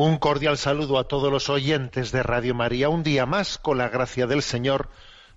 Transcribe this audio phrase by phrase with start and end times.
[0.00, 2.88] Un cordial saludo a todos los oyentes de Radio María.
[2.88, 4.90] Un día más, con la gracia del Señor,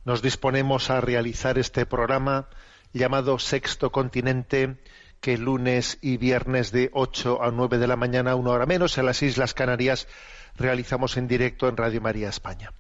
[0.06, 2.48] nos disponemos a realizar este programa
[2.94, 4.76] llamado Sexto Continente,
[5.20, 9.08] que lunes y viernes de 8 a 9 de la mañana, una hora menos, en
[9.08, 10.08] las Islas Canarias,
[10.58, 12.72] realizamos en directo en Radio María España.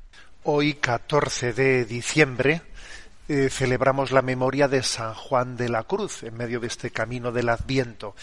[0.43, 2.61] Hoy, 14 de diciembre,
[3.27, 7.31] eh, celebramos la memoria de San Juan de la Cruz en medio de este camino
[7.31, 8.13] del Adviento.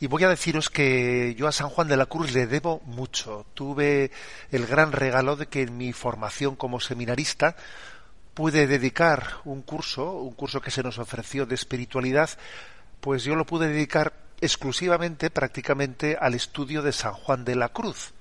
[0.00, 3.46] Y voy a deciros que yo a San Juan de la Cruz le debo mucho.
[3.54, 4.12] Tuve
[4.52, 7.56] el gran regalo de que en mi formación como seminarista
[8.32, 12.30] pude dedicar un curso, un curso que se nos ofreció de espiritualidad,
[13.00, 18.12] pues yo lo pude dedicar exclusivamente, prácticamente, al estudio de San Juan de la Cruz.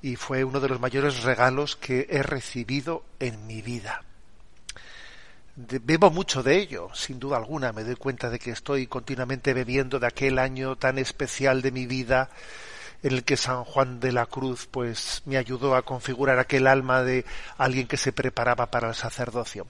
[0.00, 4.03] Y fue uno de los mayores regalos que he recibido en mi vida.
[5.56, 7.72] Bebo mucho de ello, sin duda alguna.
[7.72, 11.86] Me doy cuenta de que estoy continuamente bebiendo de aquel año tan especial de mi
[11.86, 12.28] vida
[13.04, 17.02] en el que San Juan de la Cruz pues me ayudó a configurar aquel alma
[17.02, 17.24] de
[17.58, 19.66] alguien que se preparaba para el sacerdocio.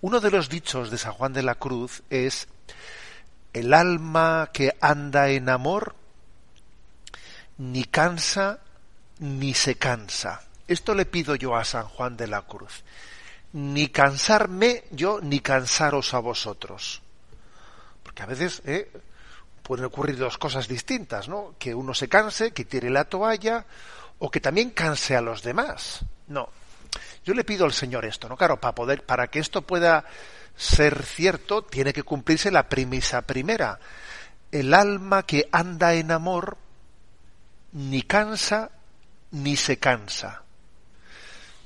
[0.00, 2.48] Uno de los dichos de San Juan de la Cruz es
[3.52, 5.96] el alma que anda en amor
[7.58, 8.60] ni cansa
[9.18, 10.42] ni se cansa.
[10.68, 12.84] Esto le pido yo a San Juan de la Cruz.
[13.52, 17.02] Ni cansarme yo ni cansaros a vosotros.
[18.02, 18.90] Porque a veces ¿eh?
[19.62, 21.54] pueden ocurrir dos cosas distintas, ¿no?
[21.58, 23.64] Que uno se canse, que tire la toalla,
[24.18, 26.00] o que también canse a los demás.
[26.28, 26.48] No.
[27.24, 28.36] Yo le pido al Señor esto, ¿no?
[28.36, 30.04] Claro, para poder, para que esto pueda
[30.56, 33.80] ser cierto, tiene que cumplirse la premisa primera.
[34.52, 36.56] El alma que anda en amor
[37.72, 38.70] ni cansa
[39.32, 40.45] ni se cansa.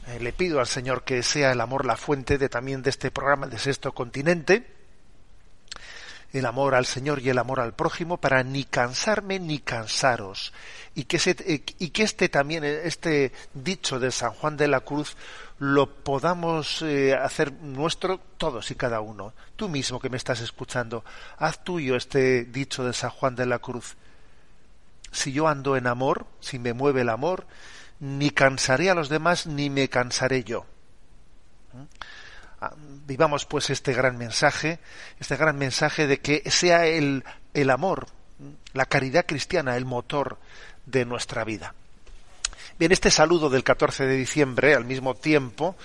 [0.07, 3.11] Eh, le pido al Señor que sea el amor la fuente de también de este
[3.11, 4.67] programa de Sexto Continente,
[6.33, 10.53] el amor al Señor y el amor al prójimo para ni cansarme ni cansaros
[10.95, 14.69] y que, se- eh, y que este también eh, este dicho de San Juan de
[14.69, 15.17] la Cruz
[15.59, 16.83] lo podamos
[17.21, 19.35] hacer nuestro todos y cada uno.
[19.57, 21.05] Tú mismo que me estás escuchando,
[21.37, 23.97] haz tuyo este dicho de San Juan de la Cruz.
[25.13, 27.47] Si yo ando en amor, si me mueve el amor,
[28.01, 30.67] ni cansaré a los demás ni me cansaré yo.
[32.61, 32.75] Ah,
[33.07, 34.79] Vivamos pues este gran mensaje,
[35.19, 37.25] este gran mensaje de que sea el,
[37.55, 38.07] el amor,
[38.73, 40.39] la caridad cristiana, el motor
[40.87, 41.75] de nuestra vida.
[42.79, 45.77] Bien, este saludo del 14 de diciembre, al mismo tiempo,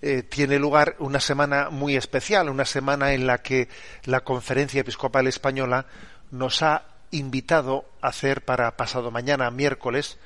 [0.00, 3.68] eh, tiene lugar una semana muy especial, una semana en la que
[4.04, 5.86] la Conferencia Episcopal Española
[6.32, 10.18] nos ha invitado a hacer para pasado mañana, miércoles,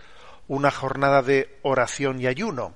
[0.49, 2.75] una jornada de oración y ayuno.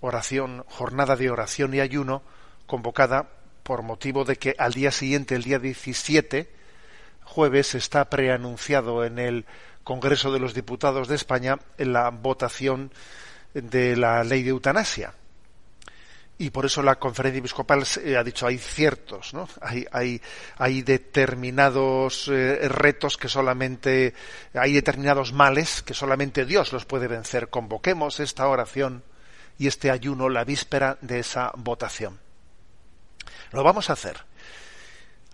[0.00, 2.22] Oración, jornada de oración y ayuno
[2.66, 3.28] convocada
[3.62, 6.50] por motivo de que al día siguiente, el día 17,
[7.24, 9.44] jueves, está preanunciado en el
[9.84, 12.92] Congreso de los Diputados de España en la votación
[13.54, 15.14] de la ley de eutanasia.
[16.40, 19.46] Y por eso la conferencia episcopal eh, ha dicho hay ciertos, ¿no?
[19.60, 20.22] Hay, hay,
[20.56, 24.14] hay determinados eh, retos que solamente,
[24.54, 27.50] hay determinados males que solamente Dios los puede vencer.
[27.50, 29.04] Convoquemos esta oración
[29.58, 32.18] y este ayuno la víspera de esa votación.
[33.52, 34.29] Lo vamos a hacer.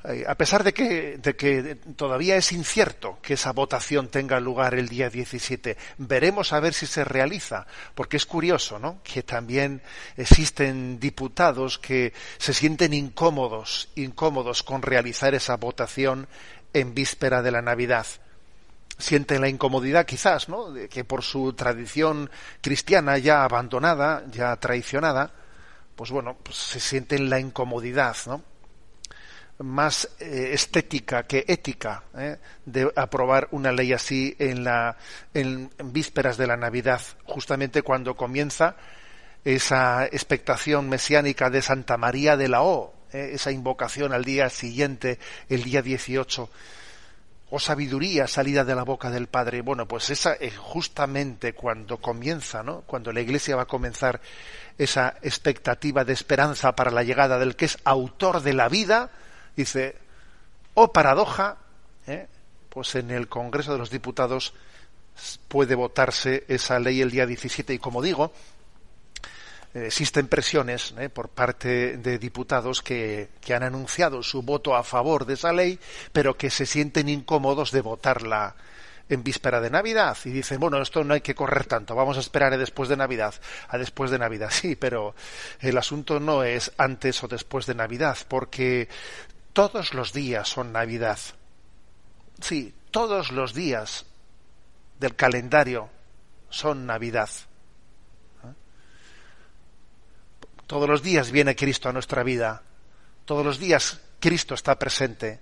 [0.08, 5.10] Eh, a pesar de que, todavía es incierto que esa votación tenga lugar el día
[5.10, 9.00] 17, veremos a ver si se realiza, porque es curioso, ¿no?
[9.02, 9.82] Que también
[10.16, 16.28] existen diputados que se sienten incómodos, incómodos con realizar esa votación
[16.72, 18.06] en víspera de la Navidad.
[18.98, 20.70] Sienten la incomodidad, quizás, ¿no?
[20.70, 25.32] De que por su tradición cristiana ya abandonada, ya traicionada,
[25.96, 28.42] pues bueno, pues se sienten la incomodidad, ¿no?
[29.58, 32.36] Más eh, estética que ética ¿eh?
[32.64, 34.96] de aprobar una ley así en, la,
[35.32, 38.76] en, vísperas de la Navidad, justamente cuando comienza
[39.44, 43.30] esa expectación mesiánica de Santa María de la O, ¿eh?
[43.32, 45.18] esa invocación al día siguiente,
[45.48, 46.50] el día 18.
[47.48, 49.62] o sabiduría salida de la boca del Padre.
[49.62, 52.80] Bueno, pues esa es justamente cuando comienza, ¿no?
[52.82, 54.20] Cuando la Iglesia va a comenzar
[54.76, 59.10] esa expectativa de esperanza para la llegada del que es autor de la vida,
[59.56, 59.96] dice,
[60.74, 61.56] oh paradoja,
[62.06, 62.26] ¿eh?
[62.68, 64.54] pues en el Congreso de los Diputados
[65.48, 68.32] puede votarse esa ley el día 17 y como digo,
[69.74, 71.08] existen presiones ¿eh?
[71.08, 75.78] por parte de diputados que, que, han anunciado su voto a favor de esa ley,
[76.12, 78.56] pero que se sienten incómodos de votarla
[79.08, 82.20] en víspera de Navidad y dicen, bueno, esto no hay que correr tanto, vamos a
[82.20, 83.34] esperar a después de Navidad,
[83.68, 84.50] a después de Navidad.
[84.56, 85.14] Sí, pero
[85.60, 88.88] el asunto no es antes o después de Navidad, porque
[89.56, 91.18] todos los días son Navidad.
[92.42, 94.04] Sí, todos los días
[95.00, 95.88] del calendario
[96.50, 97.30] son Navidad.
[100.66, 102.64] Todos los días viene Cristo a nuestra vida.
[103.24, 105.40] Todos los días Cristo está presente.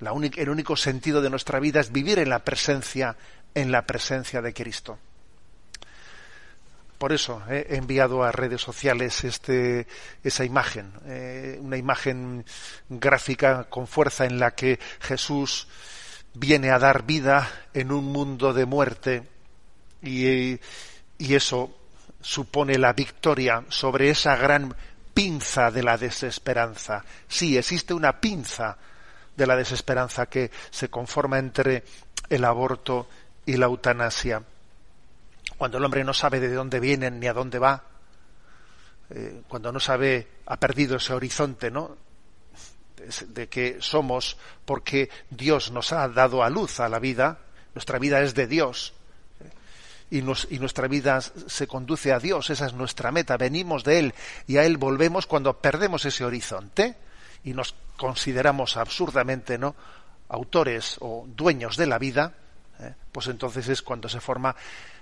[0.00, 3.16] El único sentido de nuestra vida es vivir en la presencia,
[3.54, 4.98] en la presencia de Cristo.
[6.98, 9.86] Por eso he enviado a redes sociales este,
[10.24, 12.44] esa imagen, eh, una imagen
[12.88, 15.68] gráfica con fuerza en la que Jesús
[16.32, 19.22] viene a dar vida en un mundo de muerte
[20.02, 20.58] y,
[21.18, 21.76] y eso
[22.20, 24.74] supone la victoria sobre esa gran
[25.12, 27.04] pinza de la desesperanza.
[27.28, 28.76] Sí, existe una pinza
[29.36, 31.84] de la desesperanza que se conforma entre
[32.28, 33.08] el aborto
[33.44, 34.42] y la eutanasia.
[35.58, 37.84] Cuando el hombre no sabe de dónde viene ni a dónde va,
[39.10, 41.96] eh, cuando no sabe, ha perdido ese horizonte, ¿no?
[43.28, 47.38] de que somos porque Dios nos ha dado a luz a la vida,
[47.74, 48.94] nuestra vida es de Dios,
[50.10, 54.14] y, nuestra vida se conduce a Dios, esa es nuestra meta, venimos de Él
[54.46, 56.96] y a Él volvemos cuando perdemos ese horizonte
[57.44, 59.74] y nos consideramos absurdamente no
[60.28, 62.34] autores o dueños de la vida,
[62.80, 62.94] ¿eh?
[63.12, 64.54] pues entonces es cuando se forma,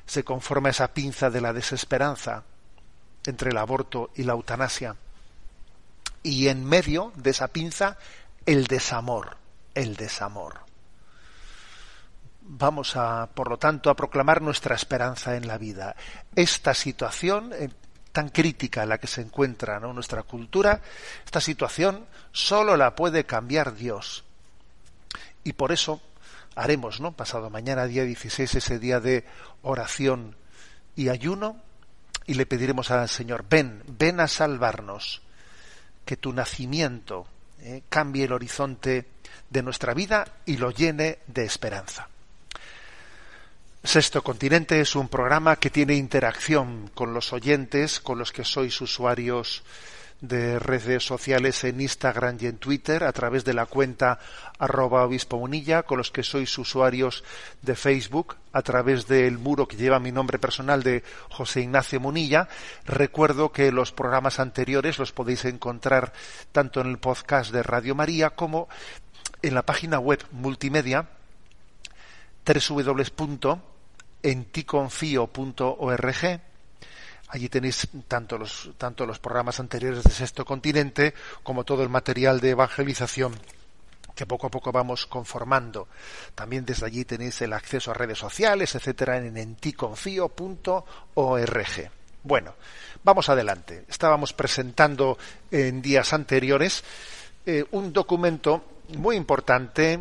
[0.07, 2.45] se conforma esa pinza de la desesperanza
[3.27, 4.97] entre el aborto y la eutanasia.
[6.23, 7.99] Y en medio de esa pinza,
[8.47, 9.37] el desamor,
[9.75, 10.65] el desamor
[12.47, 15.97] vamos a, por lo tanto, a proclamar nuestra esperanza en la vida.
[16.37, 17.71] Esta situación eh,
[18.13, 20.81] tan crítica en la que se encuentra nuestra cultura,
[21.25, 24.25] esta situación solo la puede cambiar Dios.
[25.43, 26.01] Y por eso
[26.55, 27.13] haremos, ¿no?
[27.13, 29.25] Pasado mañana, día 16, ese día de
[29.63, 30.37] oración
[30.97, 31.61] y ayuno,
[32.27, 35.23] y le pediremos al Señor, ven, ven a salvarnos,
[36.05, 37.27] que tu nacimiento
[37.61, 39.07] eh, cambie el horizonte
[39.51, 42.09] de nuestra vida y lo llene de esperanza.
[43.83, 48.81] Sexto Continente es un programa que tiene interacción con los oyentes, con los que sois
[48.81, 49.63] usuarios
[50.29, 54.19] de redes sociales en Instagram y en Twitter a través de la cuenta
[54.59, 57.25] arroba obispo munilla, con los que sois usuarios
[57.63, 62.49] de Facebook a través del muro que lleva mi nombre personal de José Ignacio Munilla.
[62.85, 66.13] Recuerdo que los programas anteriores los podéis encontrar
[66.53, 68.69] tanto en el podcast de Radio María como
[69.43, 71.09] en la página web multimedia
[72.47, 73.75] www
[74.25, 76.41] en ticonfio.org.
[77.35, 82.39] Allí tenéis tanto los, tanto los programas anteriores de Sexto Continente como todo el material
[82.39, 83.35] de evangelización
[84.15, 85.89] que poco a poco vamos conformando.
[86.37, 91.91] También desde allí tenéis el acceso a redes sociales, etcétera, en enticonfio.org.
[92.23, 92.55] Bueno,
[93.03, 93.85] vamos adelante.
[93.89, 95.19] Estábamos presentando
[95.51, 96.85] en días anteriores
[97.45, 99.99] eh, un documento muy importante,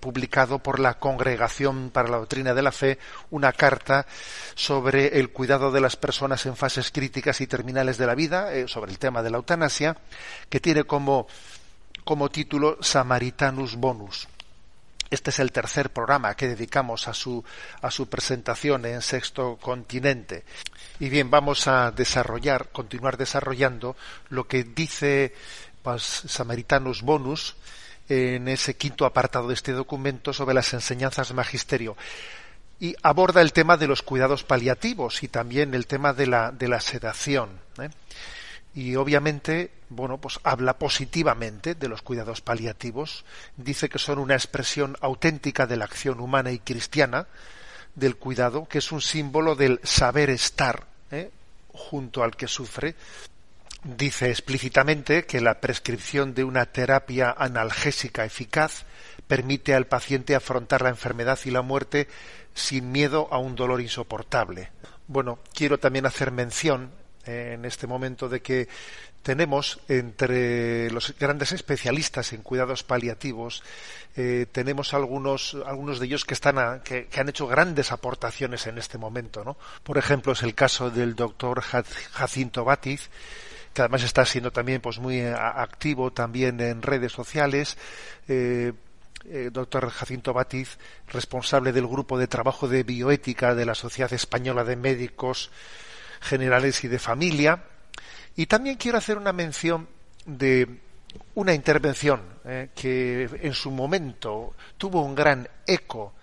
[0.00, 2.98] publicado por la Congregación para la Doctrina de la Fe,
[3.30, 4.06] una carta
[4.54, 8.68] sobre el cuidado de las personas en fases críticas y terminales de la vida, eh,
[8.68, 9.96] sobre el tema de la eutanasia,
[10.48, 11.26] que tiene como,
[12.04, 14.28] como título Samaritanus Bonus.
[15.10, 17.42] Este es el tercer programa que dedicamos a su,
[17.80, 20.44] a su presentación en Sexto Continente.
[21.00, 23.96] Y bien, vamos a desarrollar, continuar desarrollando
[24.28, 25.34] lo que dice
[25.82, 27.56] pues, Samaritanus Bonus,
[28.08, 31.96] en ese quinto apartado de este documento sobre las enseñanzas magisterio
[32.80, 36.68] y aborda el tema de los cuidados paliativos y también el tema de la, de
[36.68, 37.50] la sedación.
[37.80, 37.90] ¿eh?
[38.74, 43.24] Y obviamente, bueno, pues habla positivamente de los cuidados paliativos,
[43.56, 47.26] dice que son una expresión auténtica de la acción humana y cristiana
[47.96, 51.30] del cuidado, que es un símbolo del saber estar ¿eh?
[51.72, 52.94] junto al que sufre,
[53.96, 58.84] dice explícitamente que la prescripción de una terapia analgésica eficaz
[59.26, 62.08] permite al paciente afrontar la enfermedad y la muerte
[62.54, 64.70] sin miedo a un dolor insoportable.
[65.06, 66.90] Bueno, quiero también hacer mención
[67.24, 68.68] eh, en este momento de que
[69.22, 73.62] tenemos entre los grandes especialistas en cuidados paliativos
[74.16, 78.78] eh, tenemos algunos algunos de ellos que están a- que, han hecho grandes aportaciones en
[78.78, 83.10] este momento no por ejemplo es el caso del doctor Jacinto Batiz
[83.72, 87.76] que además está siendo también pues muy eh, activo también en redes sociales
[88.28, 88.72] eh,
[89.24, 94.64] eh, doctor Jacinto Batiz, responsable del grupo de trabajo de bioética de la Sociedad Española
[94.64, 95.50] de Médicos
[96.20, 97.64] Generales y de Familia.
[98.36, 99.88] Y también quiero hacer una mención
[100.24, 100.80] de
[101.34, 106.14] una intervención eh, que en su momento tuvo un gran eco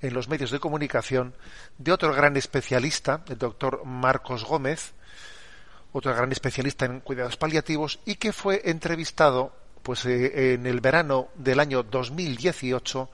[0.00, 1.34] en los medios de comunicación
[1.76, 4.92] de otro gran especialista, el doctor Marcos Gómez,
[5.96, 11.28] otro gran especialista en cuidados paliativos, y que fue entrevistado pues eh, en el verano
[11.36, 13.08] del año 2018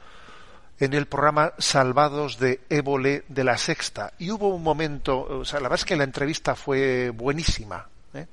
[0.81, 4.15] en el programa Salvados de Évole de la Sexta.
[4.19, 7.87] Y hubo un momento, o sea, la verdad es que la entrevista fue buenísima.
[8.15, 8.27] ¿eh?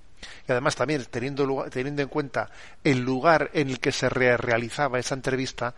[0.48, 2.50] Y además también teniendo, teniendo en cuenta
[2.86, 5.76] el lugar en el que se re- realizaba esa entrevista,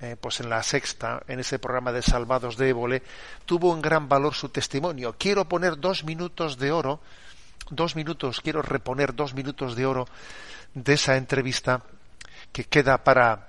[0.00, 3.02] eh, pues en la sexta, en ese programa de Salvados de Évole,
[3.46, 5.14] tuvo un gran valor su testimonio.
[5.18, 7.00] Quiero poner dos minutos de oro,
[7.70, 10.06] dos minutos, quiero reponer dos minutos de oro
[10.74, 11.82] de esa entrevista
[12.52, 13.48] que queda para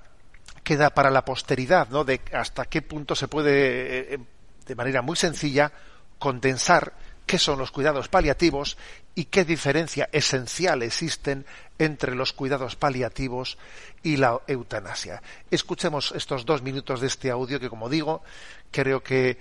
[0.63, 2.03] queda para la posteridad, ¿no?
[2.03, 4.19] De hasta qué punto se puede, eh,
[4.65, 5.71] de manera muy sencilla,
[6.17, 6.93] condensar
[7.25, 8.77] qué son los cuidados paliativos
[9.15, 11.45] y qué diferencia esencial existen
[11.77, 13.57] entre los cuidados paliativos
[14.01, 15.21] y la eutanasia.
[15.51, 18.23] Escuchemos estos dos minutos de este audio que, como digo,
[18.71, 19.37] creo que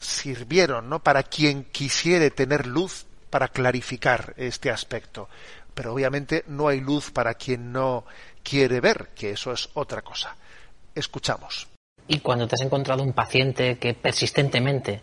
[0.00, 1.02] sirvieron, ¿no?
[1.02, 5.28] Para quien quisiere tener luz para clarificar este aspecto.
[5.74, 8.04] Pero obviamente no hay luz para quien no
[8.44, 10.36] quiere ver, que eso es otra cosa.
[10.94, 11.66] Escuchamos.
[12.06, 15.00] Y cuando te has encontrado un paciente que persistentemente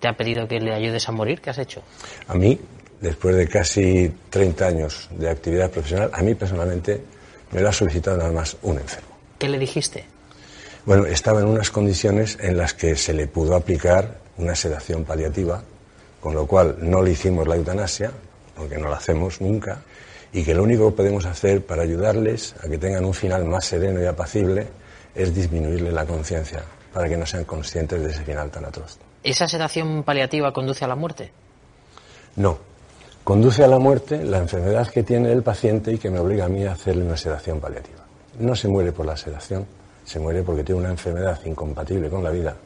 [0.00, 1.82] te ha pedido que le ayudes a morir, ¿qué has hecho?
[2.28, 2.58] A mí,
[2.98, 7.04] después de casi 30 años de actividad profesional, a mí personalmente
[7.50, 9.10] me lo ha solicitado nada más un enfermo.
[9.38, 10.06] ¿Qué le dijiste?
[10.86, 15.62] Bueno, estaba en unas condiciones en las que se le pudo aplicar una sedación paliativa,
[16.20, 18.12] con lo cual no le hicimos la eutanasia,
[18.54, 19.82] porque no la hacemos nunca,
[20.32, 23.64] y que lo único que podemos hacer para ayudarles a que tengan un final más
[23.64, 24.68] sereno y apacible
[25.14, 26.62] es disminuirle la conciencia,
[26.92, 28.98] para que no sean conscientes de ese final tan atroz.
[29.22, 31.32] ¿Esa sedación paliativa conduce a la muerte?
[32.36, 32.58] No.
[33.24, 36.48] Conduce a la muerte la enfermedad que tiene el paciente y que me obliga a
[36.48, 37.98] mí a hacerle una sedación paliativa.
[38.38, 39.66] No se muere por la sedación,
[40.04, 42.56] se muere porque tiene una enfermedad incompatible con la vida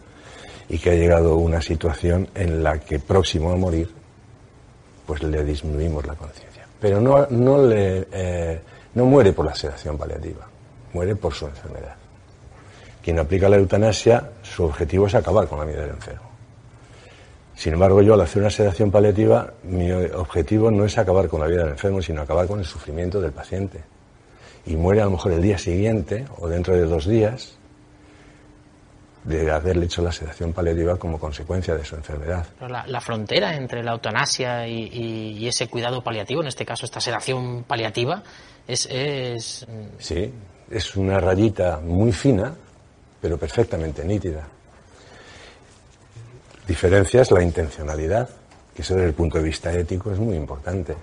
[0.69, 3.91] y que ha llegado a una situación en la que próximo a morir,
[5.07, 6.67] pues le disminuimos la conciencia.
[6.81, 8.61] Pero no, no, le, eh,
[8.95, 10.47] no muere por la sedación paliativa,
[10.93, 11.97] muere por su enfermedad.
[13.03, 16.31] Quien aplica la eutanasia, su objetivo es acabar con la vida del enfermo.
[17.55, 21.47] Sin embargo, yo al hacer una sedación paliativa, mi objetivo no es acabar con la
[21.47, 23.81] vida del enfermo, sino acabar con el sufrimiento del paciente.
[24.67, 27.59] Y muere a lo mejor el día siguiente o dentro de dos días
[29.25, 32.47] de haberle hecho la sedación paliativa como consecuencia de su enfermedad.
[32.59, 36.65] Pero la, la frontera entre la eutanasia y, y- y ese cuidado paliativo, en este
[36.67, 38.23] caso esta sedación paliativa,
[38.69, 39.67] es, es
[39.99, 40.31] Sí,
[40.71, 42.55] es una rayita muy fina,
[43.21, 44.47] pero perfectamente nítida.
[46.67, 48.29] Diferencia es la intencionalidad,
[48.75, 50.95] que eso desde el punto de vista ético es muy importante.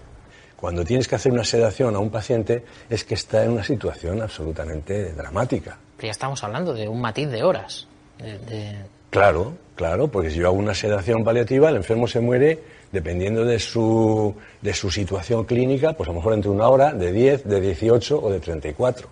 [0.55, 4.21] Cuando tienes que hacer una sedación a un paciente es que está en una situación
[4.21, 5.77] absolutamente dramática.
[5.97, 7.87] que ya estamos hablando de un matiz de horas.
[8.21, 8.75] De- de-
[9.09, 12.59] Claro, claro, porque si yo hago una sedación paliativa, el enfermo se muere
[12.93, 17.11] dependiendo de su, de su situación clínica, pues a lo mejor entre una hora, de
[17.11, 19.09] 10, de 18 o de 34.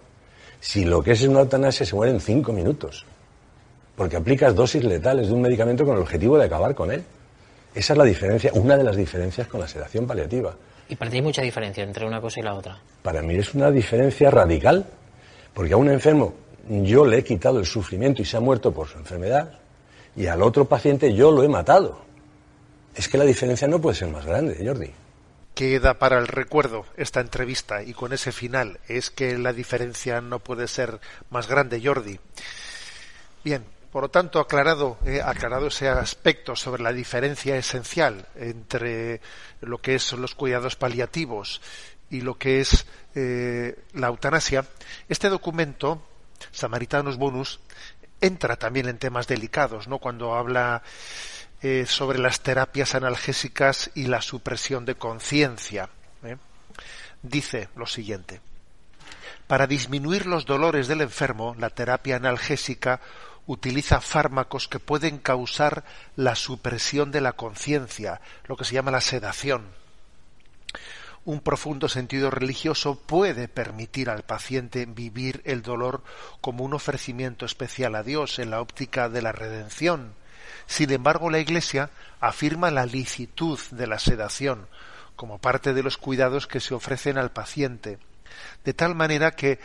[0.62, 3.06] Si lo que es una eutanasia, se muere en 5 minutos,
[3.96, 7.04] porque aplicas dosis letales de un medicamento con el objetivo de acabar con él.
[7.76, 10.54] Esa es la diferencia, una de las diferencias con la sedación paliativa.
[10.88, 12.78] y para ti hay mucha diferencia entre una cosa y la otra.
[13.04, 14.86] Para mí es una diferencia radical,
[15.54, 16.34] porque a un enfermo
[16.70, 19.60] yo le he quitado el sufrimiento y se ha muerto por su enfermedad,
[20.16, 22.00] y al otro paciente yo lo he matado.
[22.96, 24.92] Es que la diferencia no puede ser más grande, Jordi.
[25.56, 30.40] Queda para el recuerdo esta entrevista y con ese final es que la diferencia no
[30.40, 31.00] puede ser
[31.30, 32.20] más grande, Jordi.
[33.44, 39.22] Bien, por lo tanto, aclarado, eh, aclarado ese aspecto sobre la diferencia esencial entre
[39.62, 41.62] lo que son los cuidados paliativos
[42.10, 42.86] y lo que es
[43.16, 44.66] eh, la eutanasia,
[45.08, 46.02] este documento,
[46.52, 47.60] Samaritanos Bonus,
[48.22, 50.00] entra también en temas delicados, ¿no?
[50.00, 50.84] Cuando habla
[51.62, 55.90] eh, sobre las terapias analgésicas y la supresión de conciencia.
[56.24, 56.38] ¿eh?
[57.22, 58.42] Dice lo siguiente.
[59.48, 63.02] Para disminuir los dolores del enfermo, la terapia analgésica
[63.48, 65.84] utiliza fármacos que pueden causar
[66.16, 69.79] la supresión de la conciencia, lo que se llama la sedación.
[71.26, 76.04] Un profundo sentido religioso puede permitir al paciente vivir el dolor
[76.42, 80.14] como un ofrecimiento especial a Dios en la óptica de la redención.
[80.66, 84.68] Sin embargo, la Iglesia afirma la licitud de la sedación
[85.16, 88.00] como parte de los cuidados que se ofrecen al paciente,
[88.64, 89.60] de tal manera que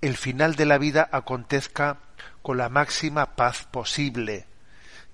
[0.00, 1.98] el final de la vida acontezca
[2.42, 4.46] con la máxima paz posible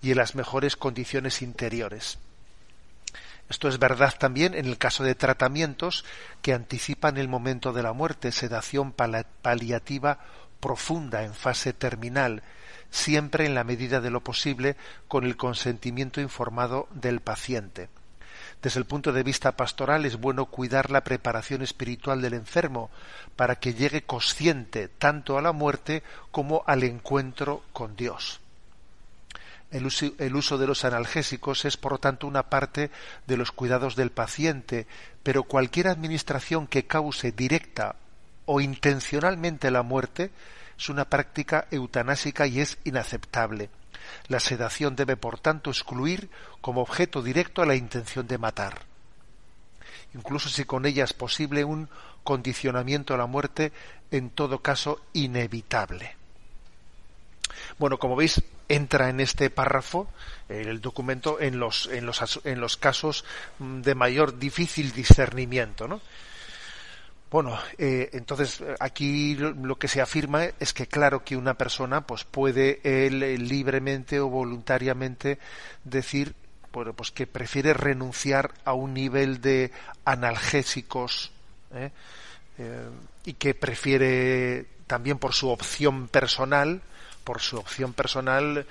[0.03, 2.19] y en las mejores condiciones interiores.
[3.51, 6.05] Esto es verdad también en el caso de tratamientos
[6.41, 10.21] que anticipan el momento de la muerte, sedación paliativa
[10.61, 12.45] profunda en fase terminal,
[12.91, 14.77] siempre en la medida de lo posible
[15.09, 17.89] con el consentimiento informado del paciente.
[18.63, 22.89] Desde el punto de vista pastoral es bueno cuidar la preparación espiritual del enfermo
[23.35, 28.41] para que llegue consciente tanto a la muerte como al encuentro con Dios.
[29.71, 32.91] El uso, de los analgésicos es, por lo tanto, una parte
[33.27, 34.87] de los cuidados del paciente,
[35.23, 37.95] pero cualquier administración que cause directa
[38.47, 40.33] o intencionalmente la muerte
[40.77, 43.71] es una práctica eutanásica y es inaceptable.
[44.27, 48.83] La sedación debe, por tanto, excluir como objeto directo a la intención de matar.
[50.15, 51.89] Incluso si con ella es posible un
[52.25, 53.73] condicionamiento a la muerte,
[54.11, 56.17] en todo caso inevitable.
[57.79, 60.09] Bueno, como veis, entra en este párrafo
[60.49, 63.25] el documento en los, en los, en los casos
[63.59, 66.01] mm, de mayor difícil discernimiento, ¿no?
[67.31, 72.25] Bueno, eh, entonces aquí lo que se afirma es que claro que una persona pues
[72.25, 75.39] puede él eh, libremente o voluntariamente
[75.85, 76.35] decir
[76.73, 79.71] bueno, pues que prefiere renunciar a un nivel de
[80.05, 81.31] analgésicos
[81.73, 81.91] ¿eh?
[83.25, 86.83] y que prefiere también por su opción personal
[87.25, 88.67] por su opción personal,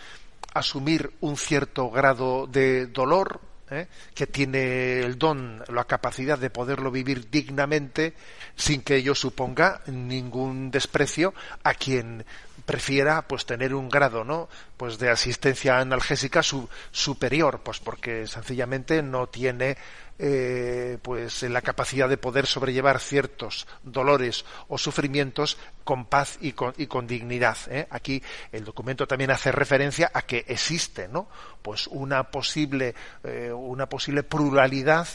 [0.54, 3.88] asumir un cierto grado de dolor, ¿eh?
[4.14, 8.14] que tiene el don, la capacidad de poderlo vivir dignamente,
[8.56, 12.26] sin que ello suponga ningún desprecio a quien
[12.66, 19.28] prefiera pues tener un grado no pues de asistencia analgésica superior pues porque sencillamente no
[19.28, 19.76] tiene
[20.22, 26.52] eh, pues en la capacidad de poder sobrellevar ciertos dolores o sufrimientos con paz y
[26.52, 27.56] con, y con dignidad.
[27.70, 27.88] ¿eh?
[27.90, 31.30] Aquí el documento también hace referencia a que existe, ¿no?
[31.62, 35.08] Pues una posible, eh, una posible pluralidad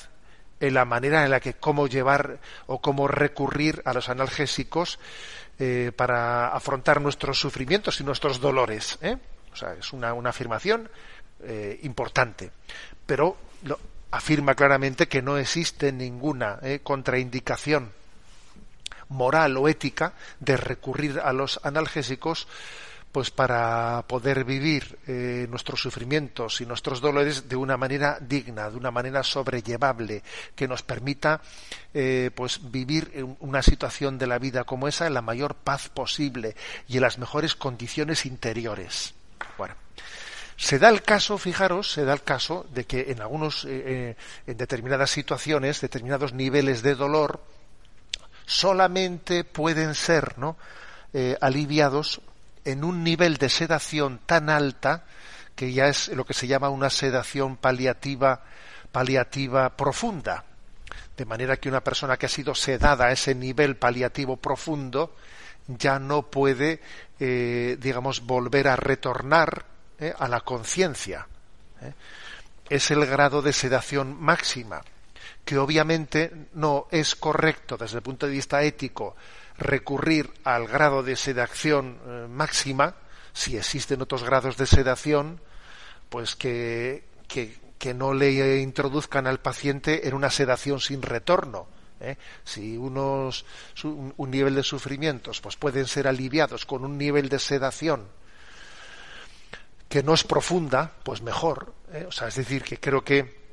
[0.58, 4.98] en la manera en la que cómo llevar o cómo recurrir a los analgésicos
[5.96, 8.98] para afrontar nuestros sufrimientos y nuestros dolores.
[9.52, 10.88] O sea, es una, una afirmación
[11.82, 12.50] importante.
[13.06, 13.36] Pero
[14.14, 17.90] afirma claramente que no existe ninguna eh, contraindicación
[19.08, 22.46] moral o ética de recurrir a los analgésicos
[23.10, 28.76] pues para poder vivir eh, nuestros sufrimientos y nuestros dolores de una manera digna, de
[28.76, 30.22] una manera sobrellevable,
[30.54, 31.40] que nos permita
[31.92, 36.56] eh, pues vivir una situación de la vida como esa en la mayor paz posible
[36.88, 39.14] y en las mejores condiciones interiores.
[39.58, 39.74] Bueno,
[40.56, 44.16] se da el caso, fijaros, se da el caso de que en algunos, eh, eh,
[44.46, 47.42] en determinadas situaciones, determinados niveles de dolor,
[48.46, 50.56] solamente pueden ser ¿no?
[51.12, 52.20] Eh, aliviados
[52.64, 55.04] en un nivel de sedación tan alta
[55.56, 58.44] que ya es lo que se llama una sedación paliativa,
[58.92, 60.44] paliativa profunda.
[61.16, 65.14] De manera que una persona que ha sido sedada a ese nivel paliativo profundo
[65.66, 66.80] ya no puede,
[67.18, 70.14] digamos, volver a retornar ¿eh?
[70.16, 71.26] a la conciencia.
[71.80, 71.92] ¿eh?
[72.68, 74.82] Es el grado de sedación máxima,
[75.44, 79.16] que obviamente no es correcto desde el punto de vista ético
[79.58, 82.94] recurrir al grado de sedación eh, máxima,
[83.32, 85.40] si existen otros grados de sedación,
[86.08, 87.62] pues que, que,
[87.94, 91.66] no le introduzcan al paciente en una sedación sin retorno.
[92.44, 93.44] Si unos,
[93.84, 98.08] un nivel de sufrimientos pues pueden ser aliviados con un nivel de sedación
[99.88, 101.72] que no es profunda, pues mejor.
[101.92, 102.04] ¿eh?
[102.08, 103.44] O sea, es decir, que creo que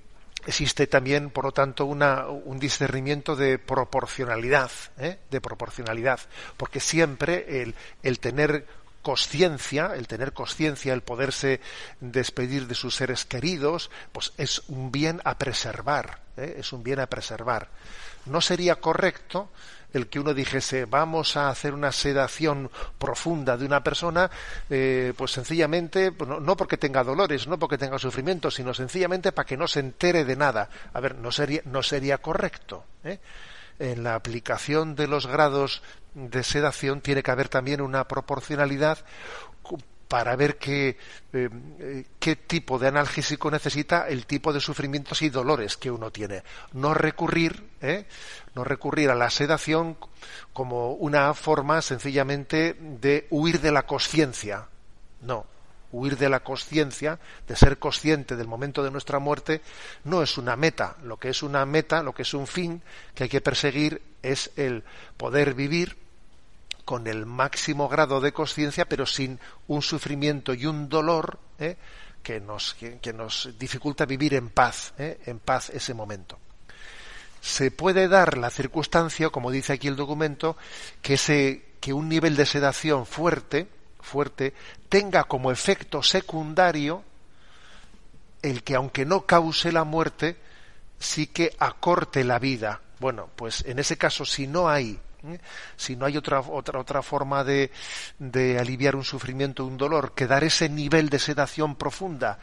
[0.46, 5.20] existe también, por lo tanto, una, un discernimiento de proporcionalidad, ¿eh?
[5.30, 6.20] de proporcionalidad,
[6.58, 8.66] porque siempre el, el tener
[9.02, 11.60] conciencia, el tener conciencia, el poderse
[12.00, 16.56] despedir de sus seres queridos, pues es un bien a preservar, ¿eh?
[16.60, 17.70] es un bien a preservar.
[18.26, 19.50] No sería correcto
[19.94, 24.30] el que uno dijese vamos a hacer una sedación profunda de una persona,
[24.70, 29.46] eh, pues sencillamente, pues no, porque tenga dolores, no porque tenga sufrimiento, sino sencillamente para
[29.46, 30.70] que no se entere de nada.
[30.94, 32.86] A ver, no sería, correcto.
[33.04, 33.20] ¿eh?
[33.80, 35.82] En la aplicación de los grados
[36.14, 39.00] de sedación tiene que haber también una proporcionalidad
[40.12, 40.98] para ver qué,
[41.32, 46.44] eh, qué tipo de analgésico necesita el tipo de sufrimientos y dolores que uno tiene.
[46.74, 48.08] No recurrir, ¿eh?
[48.54, 49.96] no recurrir a la sedación
[50.52, 54.68] como una forma sencillamente de huir de la conciencia.
[55.22, 55.46] No,
[55.94, 59.62] huir de la conciencia, de ser consciente del momento de nuestra muerte,
[60.04, 60.98] no es una meta.
[61.04, 62.82] Lo que es una meta, lo que es un fin
[63.16, 64.84] que hay que perseguir es el
[65.16, 66.01] poder vivir
[66.86, 71.78] con el máximo grado de conciencia, pero sin un sufrimiento y un dolor ¿eh?
[72.24, 75.20] que, nos, que, nos dificulta vivir en paz, ¿eh?
[75.26, 76.40] en paz ese momento.
[77.42, 80.58] Se puede dar la circunstancia, como dice aquí el documento,
[81.02, 83.68] que, ese, que un nivel de sedación fuerte,
[84.00, 84.54] fuerte
[84.90, 87.04] tenga como efecto secundario
[88.42, 90.38] el que aunque no cause la muerte,
[91.00, 92.82] sí que acorte la vida.
[93.00, 95.40] Bueno, pues en ese caso, si no hay ¿eh?
[95.76, 97.72] Si no hay otra, otra, otra forma de,
[98.20, 102.40] de aliviar un sufrimiento, un dolor, que dar ese nivel de sedación profunda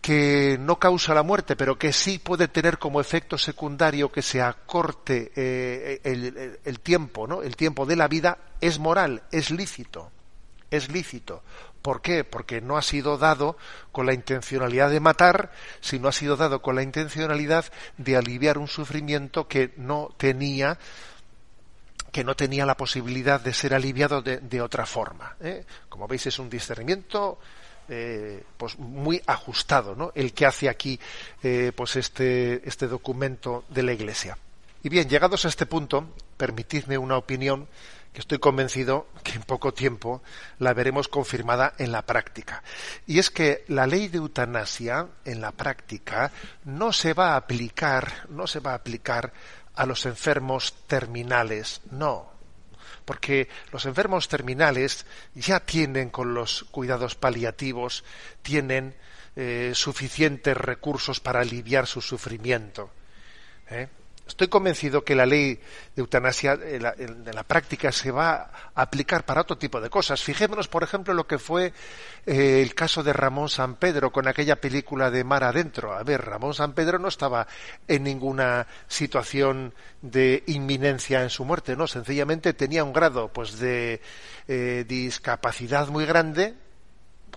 [0.00, 4.40] que no causa la muerte, pero que sí puede tener como efecto secundario que se
[4.40, 7.42] acorte eh, el, el, tiempo, ¿no?
[7.42, 10.10] El tiempo de la vida es moral, es lícito,
[10.70, 11.42] es lícito.
[11.82, 12.24] ¿Por qué?
[12.24, 13.56] Porque no ha sido dado
[13.90, 17.64] con la intencionalidad de matar, sino ha sido dado con la intencionalidad
[17.96, 20.78] de aliviar un sufrimiento que no tenía
[22.10, 25.36] que no tenía la posibilidad de ser aliviado de, otra forma.
[25.40, 25.64] ¿eh?
[25.88, 27.38] Como veis es un discernimiento
[27.88, 30.12] eh, pues muy ajustado, ¿no?
[30.14, 30.98] El que hace aquí
[31.42, 34.38] eh, pues este, este documento de la Iglesia.
[34.82, 37.68] Y bien, llegados a este punto, permitidme una opinión
[38.12, 40.22] que estoy convencido que en poco tiempo
[40.58, 42.62] la veremos confirmada en la práctica.
[43.06, 46.32] Y es que la ley de eutanasia en la práctica
[46.64, 49.32] no se va a aplicar, no se va a aplicar
[49.74, 52.30] a los enfermos terminales, no,
[53.04, 58.04] porque los enfermos terminales ya tienen con los cuidados paliativos,
[58.42, 58.94] tienen
[59.36, 62.90] eh, suficientes recursos para aliviar su sufrimiento.
[63.68, 63.88] ¿eh?
[64.30, 69.40] Estoy convencido que la ley de eutanasia en la, práctica se va a aplicar para
[69.40, 70.22] otro tipo de cosas.
[70.22, 71.72] Fijémonos, por ejemplo, lo que fue
[72.26, 75.94] eh, el caso de Ramón San Pedro con aquella película de Mar Adentro.
[75.94, 77.48] A ver, Ramón San Pedro no estaba
[77.88, 84.00] en ninguna situación de inminencia en su muerte, no, sencillamente tenía un grado pues de
[84.46, 86.54] eh, discapacidad muy grande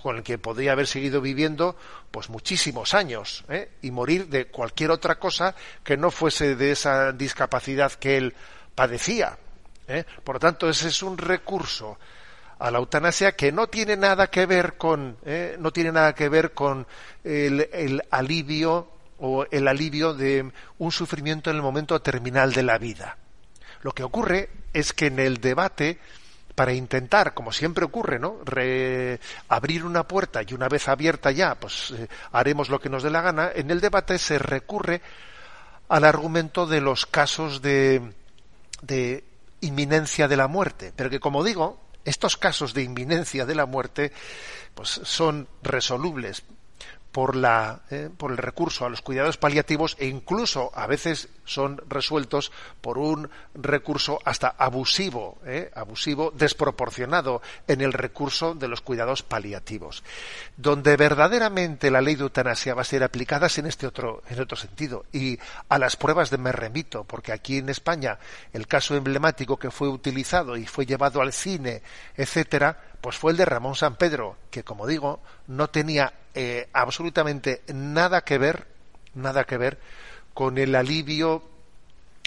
[0.02, 1.76] con el que podría haber seguido viviendo
[2.12, 3.72] pues muchísimos años ¿eh?
[3.82, 8.34] y morir de cualquier otra cosa que no fuese de esa discapacidad que él
[8.76, 9.38] padecía.
[9.88, 10.06] ¿eh?
[10.24, 11.98] Por lo tanto, ese es un recurso
[12.60, 15.58] a la eutanasia que no tiene nada que ver con ¿eh?
[15.60, 16.88] no tiene nada que ver con
[17.24, 22.78] el, el alivio o el alivio de un sufrimiento en el momento terminal de la
[22.78, 23.18] vida.
[23.82, 26.00] Lo que ocurre es que en el debate
[26.56, 28.38] para intentar, como siempre ocurre, ¿no?
[29.48, 33.10] abrir una puerta y una vez abierta ya, pues eh, haremos lo que nos dé
[33.10, 33.52] la gana.
[33.56, 35.02] En el debate se recurre
[35.90, 38.14] al argumento de los casos de,
[38.82, 39.24] de
[39.62, 44.12] inminencia de la muerte, pero que como digo, estos casos de inminencia de la muerte,
[44.76, 46.44] pues son resolubles
[47.12, 51.82] por, la, eh, por el recurso a los cuidados paliativos e incluso a veces son
[51.88, 52.52] resueltos
[52.82, 60.04] por un recurso hasta abusivo, eh, abusivo, desproporcionado en el recurso de los cuidados paliativos.
[60.58, 64.40] Donde verdaderamente la ley de eutanasia va a ser aplicada es en este otro, en
[64.42, 65.06] otro sentido.
[65.12, 65.38] Y
[65.70, 68.18] a las pruebas de me remito, porque aquí en España
[68.52, 71.82] el caso emblemático que fue utilizado y fue llevado al cine,
[72.16, 77.62] etcétera, pues fue el de Ramón San Pedro, que como digo, no tenía eh, absolutamente
[77.74, 78.68] nada que ver,
[79.14, 79.78] nada que ver
[80.34, 81.44] con el alivio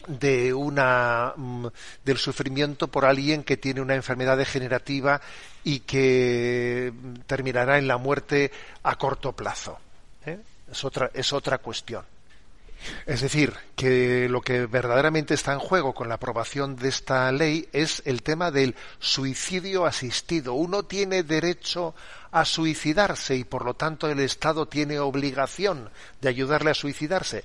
[0.07, 1.67] de una mm,
[2.05, 5.21] del sufrimiento por alguien que tiene una enfermedad degenerativa
[5.65, 6.93] y que
[7.27, 9.79] terminará en la muerte a corto plazo.
[10.25, 10.39] ¿eh?
[10.71, 12.05] Es otra es otra cuestión.
[13.07, 17.69] Es decir, que lo que verdaderamente está en juego con la aprobación de esta ley
[17.73, 20.55] es el tema del suicidio asistido.
[20.55, 21.95] Uno tiene derecho
[22.31, 25.91] a suicidarse y por lo tanto el Estado tiene obligación
[26.21, 27.45] de ayudarle a suicidarse.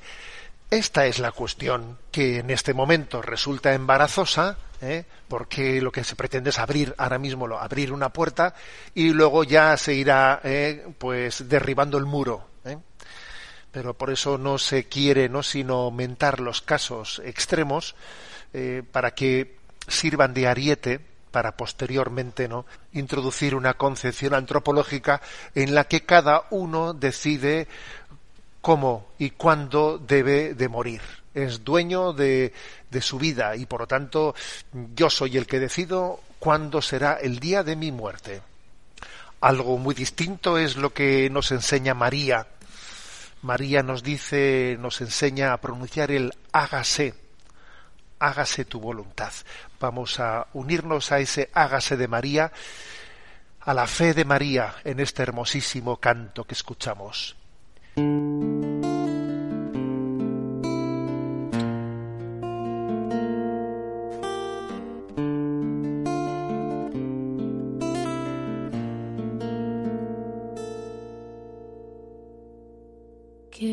[0.72, 5.04] Esta es la cuestión que en este momento resulta embarazosa, ¿eh?
[5.28, 8.56] porque lo que se pretende es abrir ahora mismo abrir una puerta
[8.96, 10.88] y luego ya se irá ¿eh?
[10.98, 12.48] pues derribando el muro.
[12.64, 12.78] ¿eh?
[13.70, 17.94] pero por eso no se quiere no sino aumentar los casos extremos
[18.94, 19.58] para que
[19.90, 25.22] sirvan de ariete para posteriormente no introducir una concepción antropológica
[25.56, 27.68] en la que cada uno decide
[28.62, 31.02] cómo y cuándo debe de morir
[31.34, 32.54] es dueño de,
[33.00, 34.36] su vida y por lo tanto
[34.96, 38.42] yo soy el que decido cuándo será el día de mi muerte
[39.40, 42.46] Algo muy distinto es lo que nos enseña María.
[43.42, 47.16] María nos dice, nos enseña a pronunciar el hágase,
[48.20, 49.34] hágase tu voluntad.
[49.80, 52.52] Vamos a unirnos a ese hágase de María,
[53.62, 57.41] a la fe de María en este hermosísimo canto que escuchamos.
[57.94, 58.04] ¿Qué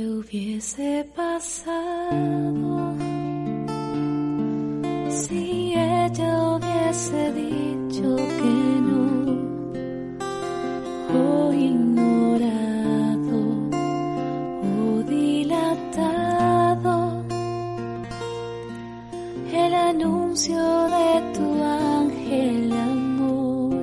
[0.06, 2.94] hubiese pasado
[5.08, 8.98] si ella hubiese dicho que no.
[11.14, 12.17] O ignorado
[20.46, 23.74] de tu ángel amor?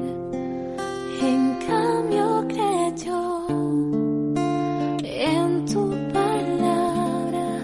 [1.22, 3.48] En cambio creyó
[5.04, 7.60] en tu palabra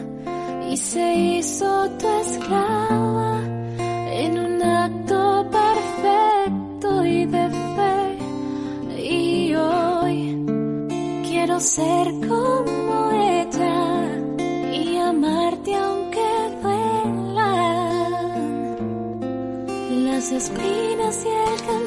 [0.69, 3.39] y se hizo tu esclava
[4.11, 9.03] en un acto perfecto y de fe.
[9.03, 10.45] Y hoy
[11.29, 13.50] quiero ser como ella
[20.31, 21.80] espinas y el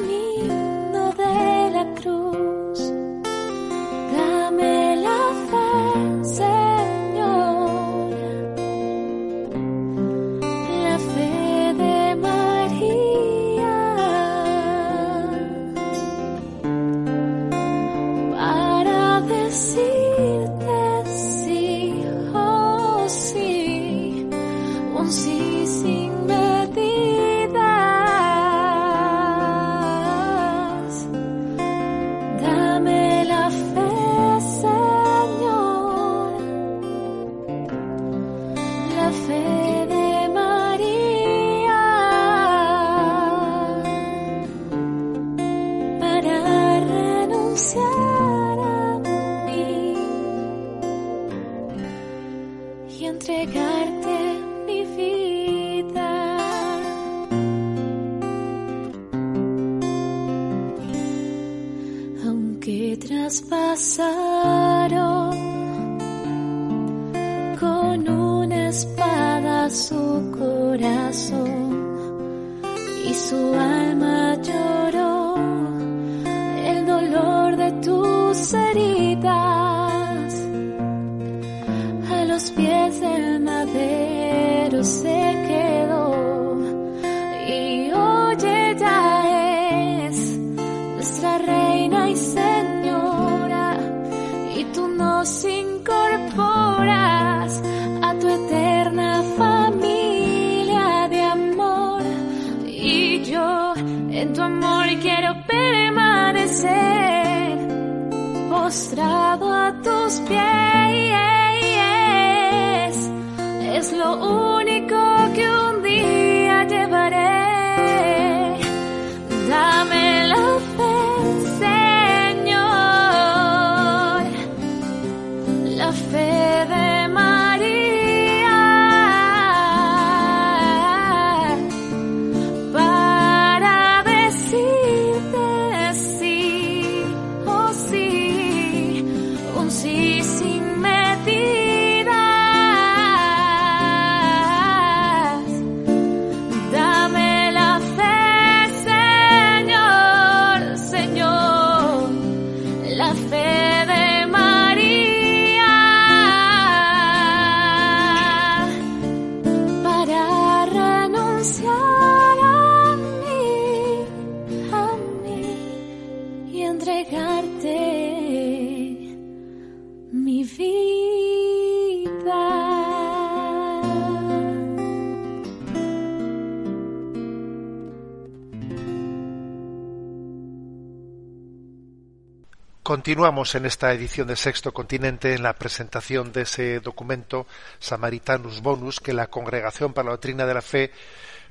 [182.95, 187.45] Continuamos en esta edición de Sexto Continente en la presentación de ese documento
[187.77, 190.91] Samaritanus Bonus que la Congregación para la Doctrina de la Fe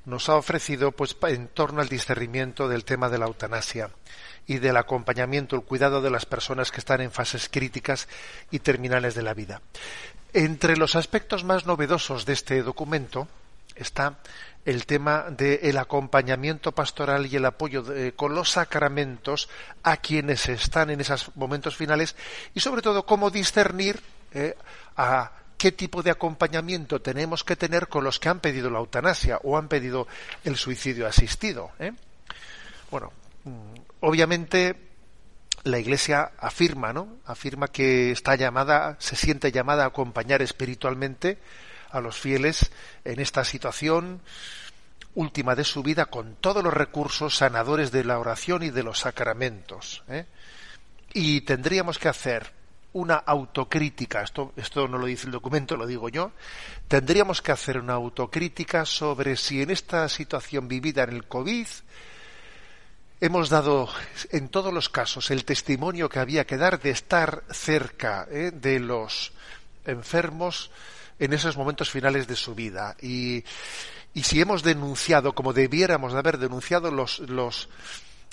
[0.07, 3.91] nos ha ofrecido pues en torno al discernimiento del tema de la eutanasia
[4.47, 8.09] y del acompañamiento, el cuidado de las personas que están en fases críticas
[8.51, 9.61] y terminales de la vida.
[10.33, 13.29] Entre los aspectos más novedosos de este documento
[13.75, 14.19] está
[14.65, 17.85] el tema del acompañamiento pastoral y el apoyo
[18.17, 19.49] con los sacramentos
[19.83, 22.17] a quienes están en esos momentos finales
[22.55, 24.01] y sobre todo cómo discernir
[24.33, 24.57] eh,
[24.97, 29.39] a qué tipo de acompañamiento tenemos que tener con los que han pedido la eutanasia
[29.43, 30.07] o han pedido
[30.45, 31.71] el suicidio asistido.
[31.79, 31.93] ¿eh?
[32.91, 33.13] Bueno,
[33.45, 34.77] mm, obviamente
[35.65, 37.09] la Iglesia afirma, ¿no?
[37.25, 41.39] Afirma que está llamada, se siente llamada a acompañar espiritualmente
[41.95, 42.71] a los fieles
[43.05, 44.21] en esta situación
[45.15, 49.01] última de su vida con todos los recursos sanadores de la oración y de los
[49.01, 50.03] sacramentos.
[50.09, 50.27] ¿eh?
[51.13, 52.53] Y tendríamos que hacer
[52.95, 56.33] una autocrítica, esto, esto no lo dice el documento, lo digo yo,
[56.87, 61.67] tendríamos que hacer una autocrítica sobre si en esta situación vivida en el COVID
[63.21, 63.89] hemos dado
[64.31, 68.51] en todos los casos el testimonio que había que dar de estar cerca ¿eh?
[68.53, 69.33] de los
[69.87, 70.71] enfermos
[71.19, 73.45] en esos momentos finales de su vida y,
[74.13, 77.69] y si hemos denunciado como debiéramos de haber denunciado los, los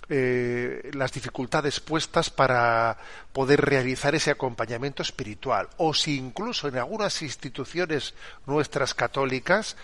[0.09, 2.97] eh, las dificultades puestas para
[3.31, 8.13] poder realizar ese acompañamiento espiritual o si incluso en algunas instituciones
[8.45, 9.77] nuestras católicas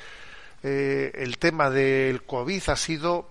[0.63, 3.29] eh, el tema del COVID ha sido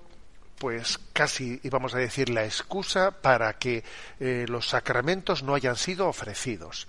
[0.59, 3.85] pues casi íbamos a decir la excusa para que
[4.20, 6.88] eh, los sacramentos no hayan sido ofrecidos.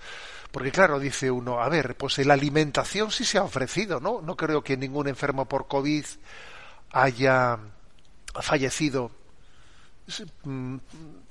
[0.51, 4.21] Porque claro, dice uno, a ver, pues la alimentación sí se ha ofrecido, ¿no?
[4.21, 6.05] No creo que ningún enfermo por COVID
[6.91, 7.59] haya
[8.41, 9.11] fallecido
[10.43, 10.77] mm,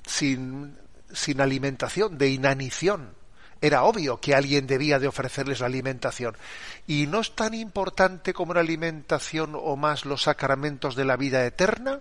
[0.05, 0.77] sin,
[1.11, 3.15] sin alimentación, de inanición.
[3.59, 6.37] Era obvio que alguien debía de ofrecerles la alimentación.
[6.85, 11.43] Y no es tan importante como la alimentación o más los sacramentos de la vida
[11.45, 11.99] eterna.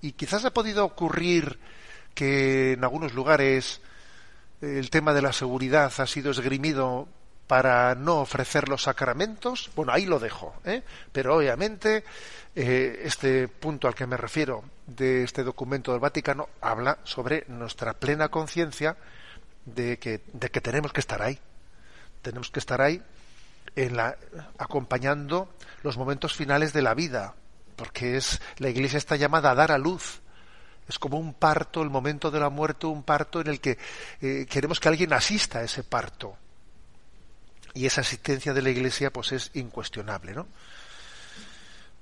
[0.00, 1.58] Y quizás ha podido ocurrir
[2.14, 3.80] que en algunos lugares
[4.60, 7.08] el tema de la seguridad ha sido esgrimido
[7.46, 9.70] para no ofrecer los sacramentos.
[9.74, 10.54] Bueno, ahí lo dejo.
[10.64, 10.82] ¿eh?
[11.12, 12.04] Pero obviamente
[12.54, 17.94] eh, este punto al que me refiero de este documento del Vaticano habla sobre nuestra
[17.94, 18.96] plena conciencia
[19.64, 21.38] de que, de que tenemos que estar ahí.
[22.22, 23.02] Tenemos que estar ahí
[23.76, 24.16] en la,
[24.58, 25.48] acompañando
[25.82, 27.34] los momentos finales de la vida,
[27.76, 30.20] porque es la Iglesia está llamada a dar a luz.
[30.88, 33.78] Es como un parto, el momento de la muerte, un parto en el que
[34.20, 36.36] eh, queremos que alguien asista a ese parto.
[37.74, 40.46] Y esa asistencia de la Iglesia, pues es incuestionable, ¿no?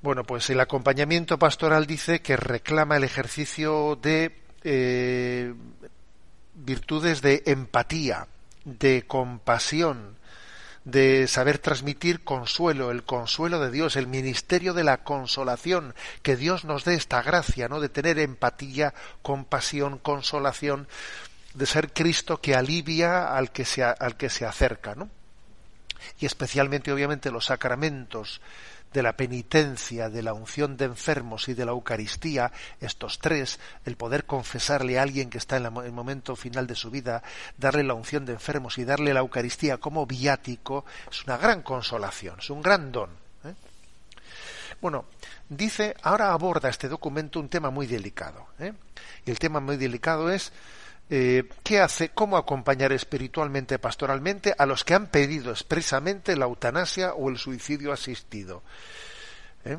[0.03, 5.53] Bueno, pues el acompañamiento pastoral dice que reclama el ejercicio de eh,
[6.55, 8.29] virtudes de empatía,
[8.64, 10.16] de compasión,
[10.87, 16.64] de saber transmitir consuelo, el consuelo de Dios, el ministerio de la consolación, que Dios
[16.64, 17.81] nos dé esta gracia, ¿no?
[17.81, 20.87] De tener empatía, compasión, consolación,
[21.55, 25.11] de ser Cristo que alivia al que se, al que se acerca, ¿no?
[26.20, 28.40] Y especialmente, obviamente, los sacramentos
[28.92, 33.96] de la penitencia, de la unción de enfermos y de la Eucaristía, estos tres, el
[33.96, 37.22] poder confesarle a alguien que está en el momento final de su vida,
[37.59, 42.38] darle la unción de enfermos y darle la Eucaristía como viático, es una gran consolación,
[42.38, 43.11] es un gran don.
[43.44, 43.55] ¿eh?
[44.81, 45.05] Bueno,
[45.49, 48.46] dice, ahora aborda este documento un tema muy delicado.
[48.59, 48.72] ¿eh?
[49.25, 50.53] Y el tema muy delicado es
[51.09, 57.14] eh, qué hace, cómo acompañar espiritualmente, pastoralmente a los que han pedido expresamente la eutanasia
[57.14, 58.62] o el suicidio asistido.
[59.64, 59.79] ¿Eh?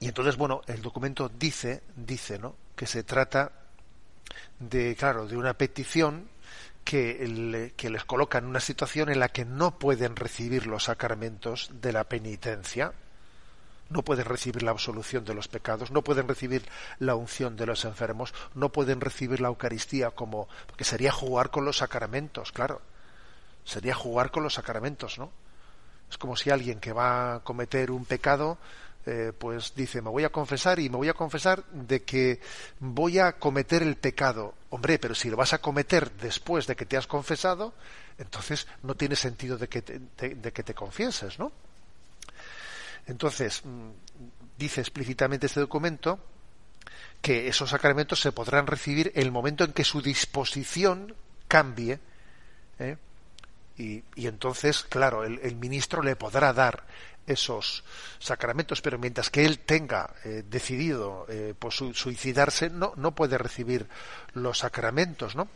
[0.00, 2.56] Y entonces, bueno, el documento dice, dice, ¿no?
[2.76, 3.52] Que se trata
[4.58, 6.28] de, claro, de una petición
[6.84, 11.92] que, les coloca en una situación en la que no pueden recibir los sacramentos de
[11.92, 12.92] la penitencia,
[13.90, 16.66] no pueden recibir la absolución de los pecados, no pueden recibir
[16.98, 21.64] la unción de los enfermos, no pueden recibir la Eucaristía como porque sería jugar con
[21.64, 22.80] los sacramentos, claro.
[23.64, 25.30] Sería jugar con los sacramentos, ¿no?
[26.10, 28.58] Es como si alguien que va a cometer un pecado
[29.06, 32.40] eh, pues dice, me voy a confesar y me voy a confesar de que
[32.80, 34.54] voy a cometer el pecado.
[34.70, 37.74] Hombre, pero si lo vas a cometer después de que te has confesado,
[38.16, 41.52] entonces no tiene sentido de que te, de, de que te confieses, ¿no?
[43.06, 43.62] Entonces,
[44.56, 46.18] dice explícitamente este documento
[47.20, 51.14] que esos sacramentos se podrán recibir el momento en que su disposición
[51.48, 51.98] cambie.
[52.78, 52.96] ¿eh?
[53.76, 56.84] Y, entonces, claro, el, ministro le podrá dar
[57.26, 57.82] esos
[58.18, 63.88] sacramentos, pero mientras que él tenga eh, decidido eh, su, suicidarse, no, no puede recibir
[64.34, 65.48] los sacramentos, ¿no?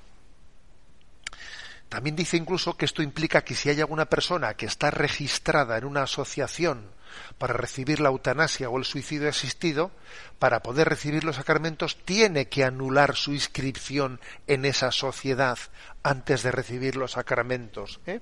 [1.89, 5.85] También dice incluso que esto implica que si hay alguna persona que está registrada en
[5.85, 6.97] una asociación
[7.39, 9.91] para recibir la eutanasia o el suicidio asistido,
[10.39, 15.59] para poder recibir los sacramentos, tiene que anular su inscripción en esa sociedad
[16.03, 18.01] antes de recibir los sacramentos.
[18.07, 18.21] ¿eh?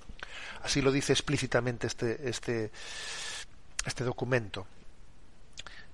[0.62, 2.70] Así lo dice explícitamente este, este,
[3.84, 4.66] este documento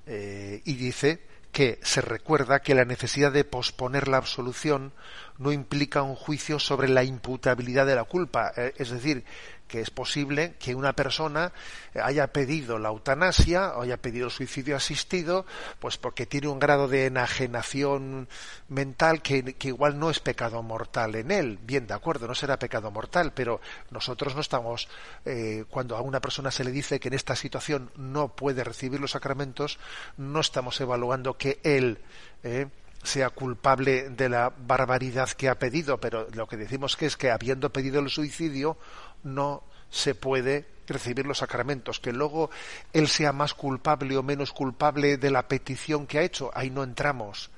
[0.07, 4.93] eh, y dice que se recuerda que la necesidad de posponer la absolución
[5.39, 9.25] no implica un juicio sobre la imputabilidad de la culpa, eh, es decir,
[9.73, 11.51] que es posible que una persona
[11.95, 15.47] haya pedido la eutanasia o haya pedido el suicidio asistido,
[15.81, 18.29] pues porque tiene un grado de enajenación
[18.69, 21.59] mental que, igual no es pecado mortal en él.
[21.63, 24.89] Bien, de acuerdo, no será pecado mortal, pero nosotros no estamos,
[25.25, 29.01] eh, cuando a una persona se le dice que en esta situación no puede recibir
[29.01, 29.79] los sacramentos,
[30.19, 31.97] no estamos evaluando que él
[32.43, 32.67] eh,
[33.03, 37.31] sea culpable de la barbaridad que ha pedido, pero lo que decimos que es que
[37.31, 38.77] habiendo pedido el suicidio
[39.25, 42.51] no se puede recibir los sacramentos, que luego
[42.93, 46.83] él sea más culpable o menos culpable de la petición que ha hecho, ahí no
[46.83, 47.51] entramos.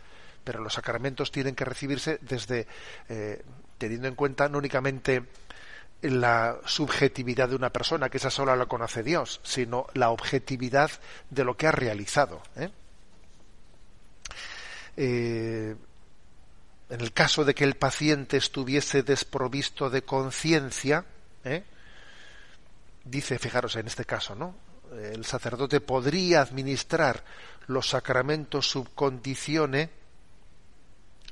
[0.43, 2.67] Pero los sacramentos tienen que recibirse desde
[3.09, 3.43] eh,
[3.79, 5.25] teniendo en cuenta no únicamente
[6.03, 10.91] la subjetividad de una persona, que esa sola la conoce Dios, sino la objetividad
[11.31, 12.43] de lo que ha realizado.
[12.57, 12.71] ¿eh?
[14.97, 15.75] Eh,
[16.91, 21.05] en el caso de que el paciente estuviese desprovisto de conciencia,
[21.45, 21.65] ¿eh?
[23.05, 24.55] dice, fijaros en este caso, ¿no?
[24.93, 27.25] El sacerdote podría administrar
[27.67, 29.91] los sacramentos subcondicione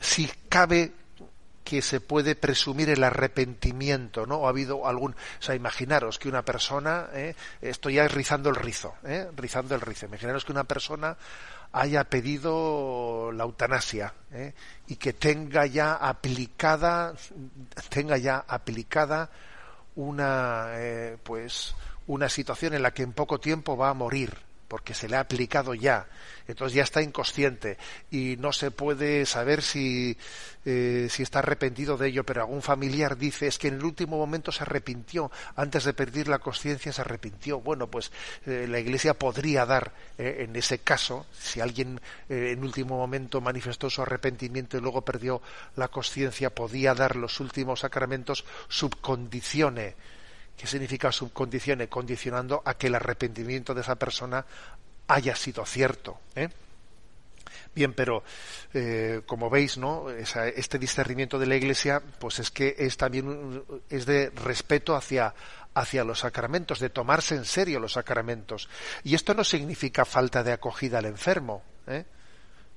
[0.01, 0.93] si cabe
[1.65, 4.39] que se puede presumir el arrepentimiento, ¿no?
[4.39, 7.35] O ha habido algún, o sea, imaginaros que una persona, ¿eh?
[7.61, 9.29] esto ya rizando el rizo, ¿eh?
[9.37, 10.07] rizando el rizo.
[10.07, 11.17] Imaginaros que una persona
[11.73, 14.55] haya pedido la eutanasia ¿eh?
[14.89, 17.15] y que tenga ya aplicada,
[17.89, 19.31] tenga ya aplicada
[19.97, 21.75] una eh, pues
[22.07, 25.21] una situación en la que en poco tiempo va a morir porque se le ha
[25.21, 26.07] aplicado ya.
[26.49, 27.77] Entonces ya está inconsciente
[28.11, 30.17] y no se puede saber si
[30.65, 34.17] eh, si está arrepentido de ello pero algún familiar dice es que en el último
[34.17, 38.13] momento se arrepintió antes de perder la conciencia se arrepintió bueno pues
[38.47, 43.91] eh, la iglesia podría dar eh, en ese caso si alguien en último momento manifestó
[43.91, 45.43] su arrepentimiento y luego perdió
[45.77, 49.97] la conciencia podía dar los últimos sacramentos subcondicione
[50.57, 51.89] ¿Qué significa subcondicione?
[51.89, 54.45] Condicionando a que el arrepentimiento de esa persona
[55.09, 56.21] haya sido cierto.
[56.35, 56.49] ¿eh?
[57.75, 58.23] Bien, pero
[58.75, 60.11] eh, como veis, ¿no?
[60.11, 65.35] Esa, este discernimiento de la Iglesia, pues es que es también es de respeto hacia
[65.75, 68.69] hacia los sacramentos, de tomarse en serio los sacramentos.
[69.05, 71.63] Y esto no significa falta de acogida al enfermo.
[71.87, 72.05] ¿eh?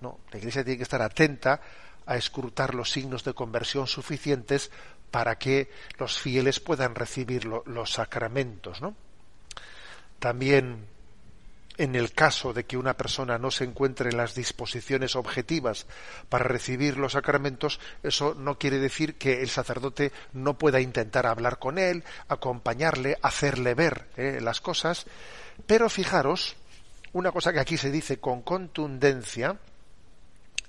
[0.02, 1.60] No, la Iglesia tiene que estar atenta
[2.06, 4.72] a escrutar los signos de conversión suficientes
[5.12, 8.96] para que los fieles puedan recibir lo, los sacramentos, ¿no?
[10.20, 10.88] También
[11.78, 15.86] en el caso de que una persona no se encuentre en las disposiciones objetivas
[16.30, 21.60] para recibir los sacramentos, eso no quiere decir que el sacerdote no pueda intentar hablar
[21.60, 25.06] con él, acompañarle, hacerle ver eh, las cosas,
[25.68, 26.56] pero fijaros,
[27.14, 29.58] una cosa que aquí se dice con contundencia,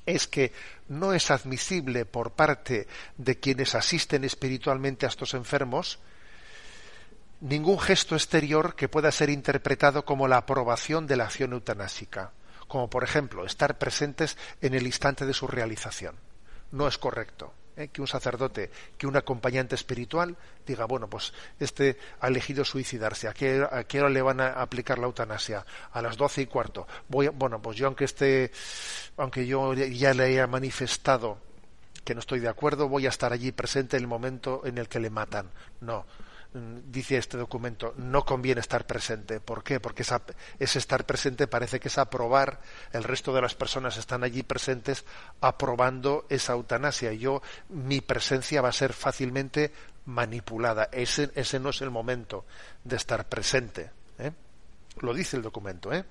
[0.06, 0.52] es que
[0.88, 2.86] no es admisible por parte
[3.16, 5.98] de quienes asisten espiritualmente a estos enfermos
[7.40, 12.32] ningún gesto exterior que pueda ser interpretado como la aprobación de la acción eutanásica,
[12.66, 16.16] como por ejemplo estar presentes en el instante de su realización.
[16.72, 17.88] No es correcto ¿eh?
[17.88, 23.32] que un sacerdote, que un acompañante espiritual diga, bueno, pues este ha elegido suicidarse, ¿a
[23.32, 25.64] qué, a qué hora le van a aplicar la eutanasia?
[25.92, 26.86] A las doce y cuarto.
[27.08, 28.50] Voy, bueno, pues yo aunque esté,
[29.16, 31.38] aunque yo ya le haya manifestado
[32.04, 34.88] que no estoy de acuerdo, voy a estar allí presente en el momento en el
[34.88, 35.50] que le matan.
[35.80, 36.06] No,
[36.86, 39.40] dice este documento, no conviene estar presente.
[39.40, 39.80] ¿Por qué?
[39.80, 40.22] Porque esa,
[40.58, 42.60] ese estar presente parece que es aprobar,
[42.92, 45.04] el resto de las personas están allí presentes
[45.40, 47.12] aprobando esa eutanasia.
[47.12, 49.72] Yo, mi presencia va a ser fácilmente
[50.06, 50.88] manipulada.
[50.92, 52.46] Ese, ese no es el momento
[52.84, 53.90] de estar presente.
[54.18, 54.32] ¿eh?
[55.00, 55.92] Lo dice el documento.
[55.92, 56.04] ¿eh?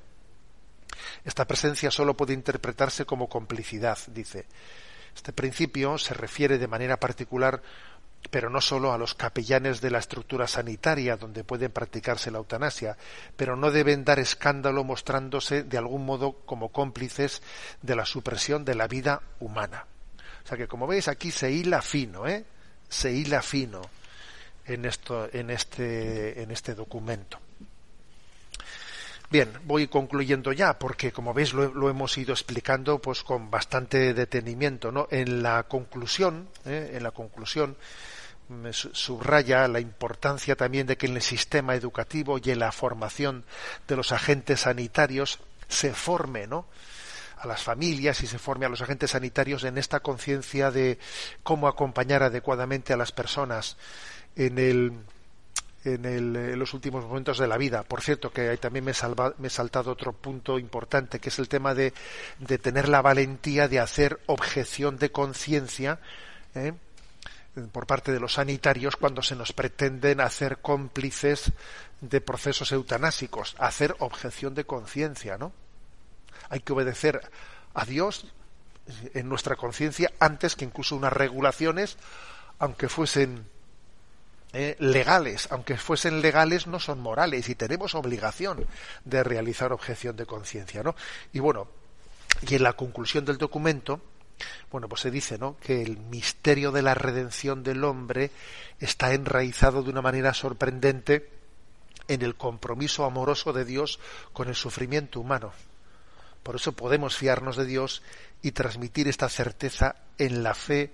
[1.24, 4.46] Esta presencia solo puede interpretarse como complicidad, dice.
[5.16, 7.62] Este principio se refiere de manera particular
[8.30, 12.98] pero no solo a los capellanes de la estructura sanitaria donde pueden practicarse la eutanasia,
[13.36, 17.42] pero no deben dar escándalo mostrándose de algún modo como cómplices
[17.82, 19.86] de la supresión de la vida humana.
[20.44, 22.46] O sea que como veis aquí se hila fino, ¿eh?
[22.88, 23.82] Se hila fino
[24.66, 27.40] en esto, en este, en este documento.
[29.32, 34.92] Bien, voy concluyendo ya, porque como veis lo, hemos ido explicando pues con bastante detenimiento,
[34.92, 35.08] ¿no?
[35.10, 36.92] En la conclusión, ¿eh?
[36.94, 37.76] en la conclusión,
[38.72, 43.44] subraya la importancia también de que en el sistema educativo y en la formación
[43.88, 46.68] de los agentes sanitarios se forme, ¿no?
[47.38, 50.98] a las familias y se forme a los agentes sanitarios en esta conciencia de
[51.44, 53.78] cómo acompañar adecuadamente a las personas
[54.36, 54.94] en el
[55.84, 57.84] en, el- en los últimos momentos de la vida.
[57.84, 58.94] Por cierto, que también me,
[59.38, 61.94] me he saltado otro punto importante, que es el tema de,
[62.40, 66.00] de tener la valentía de hacer objeción de conciencia
[66.56, 66.74] ¿eh?
[67.72, 71.52] Por parte de los sanitarios cuando se nos pretenden hacer cómplices
[72.02, 75.54] de procesos eutanásicos, hacer objeción de conciencia, ¿no?
[76.50, 77.22] Hay que obedecer
[77.74, 78.28] a Dios
[79.14, 81.98] en nuestra conciencia antes que incluso unas regulaciones,
[82.60, 83.46] aunque fuesen
[84.54, 88.66] eh, legales, aunque fuesen legales, no son morales y tenemos obligación
[89.04, 90.96] de realizar objeción de conciencia, ¿no?
[91.34, 91.68] Y bueno,
[92.42, 94.02] y en la conclusión del documento,
[94.72, 95.58] bueno, pues se dice, ¿no?
[95.60, 98.32] Que el misterio de la redención del hombre
[98.80, 101.30] está enraizado de una manera sorprendente
[102.08, 104.00] en el compromiso amoroso de Dios
[104.34, 105.54] con el sufrimiento humano.
[106.44, 108.04] Por eso podemos fiarnos de Dios
[108.42, 110.94] y transmitir esta certeza en la fe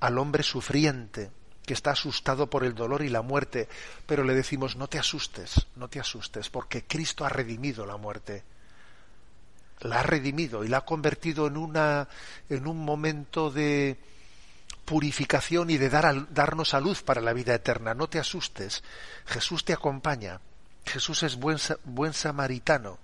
[0.00, 1.30] al hombre sufriente,
[1.66, 3.68] que está asustado por el dolor y la muerte,
[4.06, 8.44] pero le decimos no te asustes, no te asustes, porque Cristo ha redimido la muerte.
[9.84, 12.08] La ha redimido y la ha convertido en una
[12.48, 13.96] en un momento de
[14.84, 17.94] purificación y de dar a- darnos a luz para la vida eterna.
[17.94, 18.82] No te asustes.
[19.26, 20.40] Jesús te acompaña.
[20.84, 22.98] Jesús es buen, buen samaritano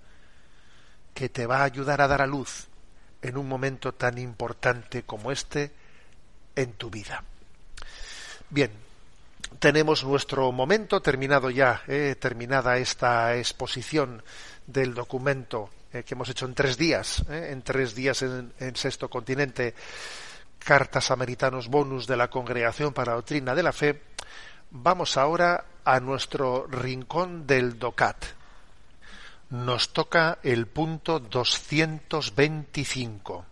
[1.13, 2.67] que te va a ayudar a dar a luz
[3.21, 5.71] en un momento tan importante como este
[6.55, 7.23] en tu vida.
[8.49, 8.71] Bien,
[9.59, 14.23] tenemos nuestro momento terminado ya, eh, terminada esta exposición
[14.67, 19.09] del documento eh, que hemos hecho en tres días, eh, en tres días en, Sexto
[19.09, 19.75] Continente,
[20.57, 24.01] Cartas Samaritanos Bonus de la Congregación para la Doctrina de la Fe.
[24.69, 28.23] Vamos ahora a nuestro rincón del DOCAT.
[29.49, 33.45] Nos toca el punto 225.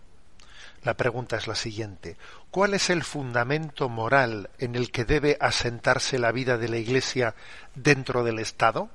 [0.83, 2.15] La pregunta es la siguiente.
[2.51, 7.35] ¿Cuál es el fundamento moral en el que debe asentarse la vida de la Iglesia
[7.75, 8.89] dentro del Estado?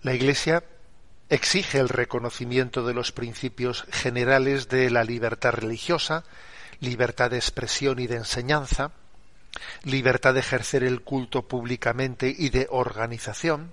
[0.00, 0.64] La Iglesia
[1.30, 6.24] exige el reconocimiento de los principios generales de la libertad religiosa,
[6.80, 8.90] libertad de expresión y de enseñanza,
[9.84, 13.72] libertad de ejercer el culto públicamente y de organización,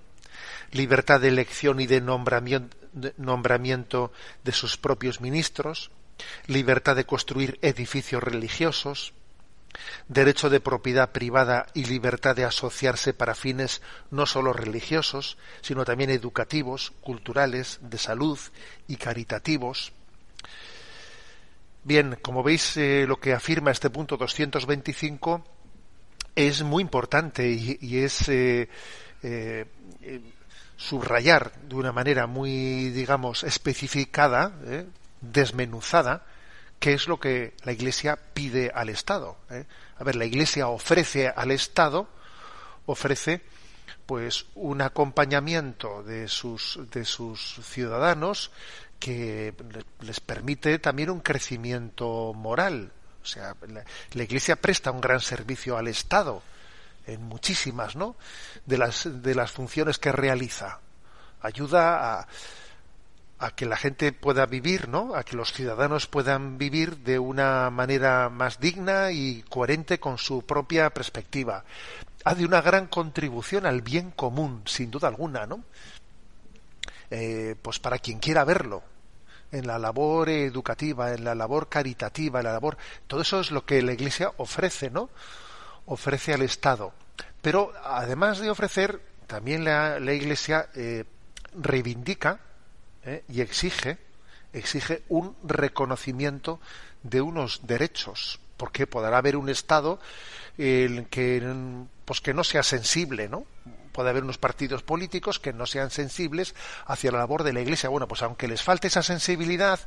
[0.71, 4.11] libertad de elección y de nombramiento,
[4.43, 5.89] de sus propios ministros,
[6.45, 9.13] libertad de construir edificios religiosos,
[10.07, 16.09] derecho de propiedad privada y libertad de asociarse para fines no sólo religiosos, sino también
[16.09, 18.39] educativos, culturales, de salud
[18.87, 19.91] y caritativos.
[21.83, 25.43] Bien, como veis, eh, lo que afirma este punto 225
[26.35, 28.69] es muy importante y, es eh,
[29.23, 29.65] eh,
[30.75, 34.53] subrayar de una manera muy, digamos, especificada,
[35.21, 36.25] desmenuzada,
[36.79, 39.37] qué es lo que la Iglesia pide al Estado.
[39.49, 39.65] eh.
[39.99, 42.07] A ver, la Iglesia ofrece al Estado,
[42.85, 43.41] ofrece
[44.05, 48.51] pues un acompañamiento de sus de sus ciudadanos
[48.99, 52.91] que le- les permite también un crecimiento moral.
[53.21, 56.41] O sea, la, la Iglesia presta un gran servicio al Estado
[57.05, 58.15] en muchísimas, ¿no?
[58.65, 60.79] De las de las funciones que realiza.
[61.41, 62.27] Ayuda a
[63.39, 65.13] a que la gente pueda vivir, ¿no?
[65.15, 70.43] A que los ciudadanos puedan vivir de una manera más digna y coherente con su
[70.43, 71.63] propia perspectiva.
[72.23, 75.63] Hace una gran contribución al bien común, sin duda alguna, ¿no?
[77.11, 78.83] Eh, pues para quien quiera verlo,
[79.51, 83.65] en la labor educativa, en la labor caritativa, en la labor, todo eso es lo
[83.65, 85.09] que la Iglesia ofrece, ¿no?
[85.85, 86.91] Ofrece al Estado.
[87.41, 91.05] Pero además de ofrecer, también la, la Iglesia eh,
[91.53, 92.39] reivindica
[93.07, 93.23] ¿eh?
[93.29, 93.97] y exige
[94.53, 96.59] exige un reconocimiento
[97.03, 99.99] de unos derechos porque podrá haber un estado
[100.57, 101.43] en que
[102.05, 103.45] pues que no sea sensible no
[103.91, 106.53] puede haber unos partidos políticos que no sean sensibles
[106.85, 109.79] hacia la labor de la iglesia bueno pues aunque les falte esa sensibilidad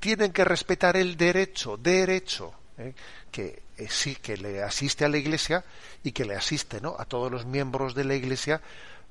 [0.00, 2.94] tienen que respetar el derecho derecho ¿eh?
[3.30, 5.64] que eh, sí que le asiste a la iglesia
[6.02, 8.60] y que le asiste no a todos los miembros de la iglesia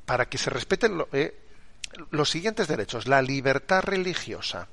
[0.05, 1.07] para que se respeten lo-
[2.11, 3.07] los siguientes derechos.
[3.07, 4.67] La libertad religiosa,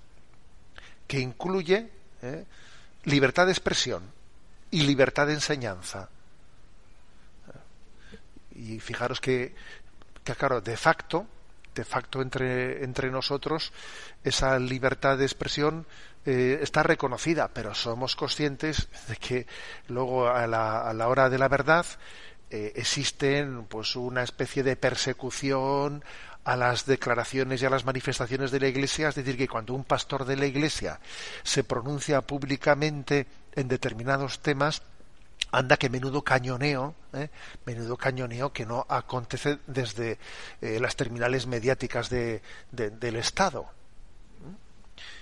[1.07, 1.91] que incluye
[2.23, 2.45] eh,
[3.05, 4.03] libertad de expresión
[4.71, 6.09] y libertad de enseñanza.
[8.55, 9.55] Y fijaros que,
[10.39, 11.27] claro, de facto,
[11.75, 13.73] de facto entre, entre nosotros,
[14.23, 15.87] esa libertad de expresión
[16.25, 19.47] eh, está reconocida, pero somos conscientes de que
[19.89, 21.85] luego a la, a la hora de la verdad
[22.51, 26.05] eh, existen pues una especie de persecución
[26.45, 29.85] a las declaraciones y a las manifestaciones de la Iglesia, es decir, que cuando un
[29.85, 31.01] pastor de la Iglesia
[31.43, 34.83] se pronuncia públicamente en determinados temas,
[35.53, 37.29] anda que menudo cañoneo, ¿eh?
[37.65, 40.19] menudo cañoneo que no acontece desde
[40.61, 42.43] eh, las terminales mediáticas de,
[42.73, 43.67] de- del Estado.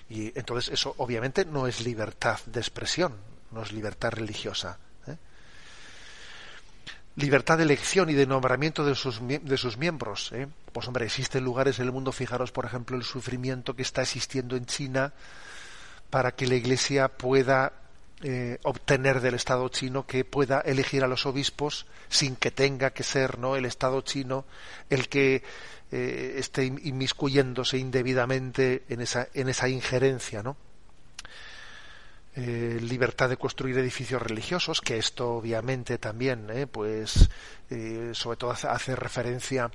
[0.09, 3.15] Y entonces eso obviamente no es libertad de expresión,
[3.51, 4.79] no es libertad religiosa.
[7.17, 10.33] Libertad de elección y de nombramiento de sus, de sus miembros.
[10.33, 10.49] ¿eh?
[10.73, 14.57] Pues hombre, existen lugares en el mundo, fijaros por ejemplo el sufrimiento que está existiendo
[14.57, 15.13] en China
[16.09, 17.73] para que la Iglesia pueda
[18.23, 23.03] eh, obtener del Estado chino que pueda elegir a los obispos sin que tenga que
[23.03, 24.45] ser no el Estado chino
[24.89, 25.43] el que
[25.91, 30.57] eh, esté in- inmiscuyéndose indebidamente en esa en esa injerencia, ¿no?
[32.35, 37.29] Eh, libertad de construir edificios religiosos, que esto obviamente también, eh, pues,
[37.69, 39.71] eh, sobre todo hace, referencia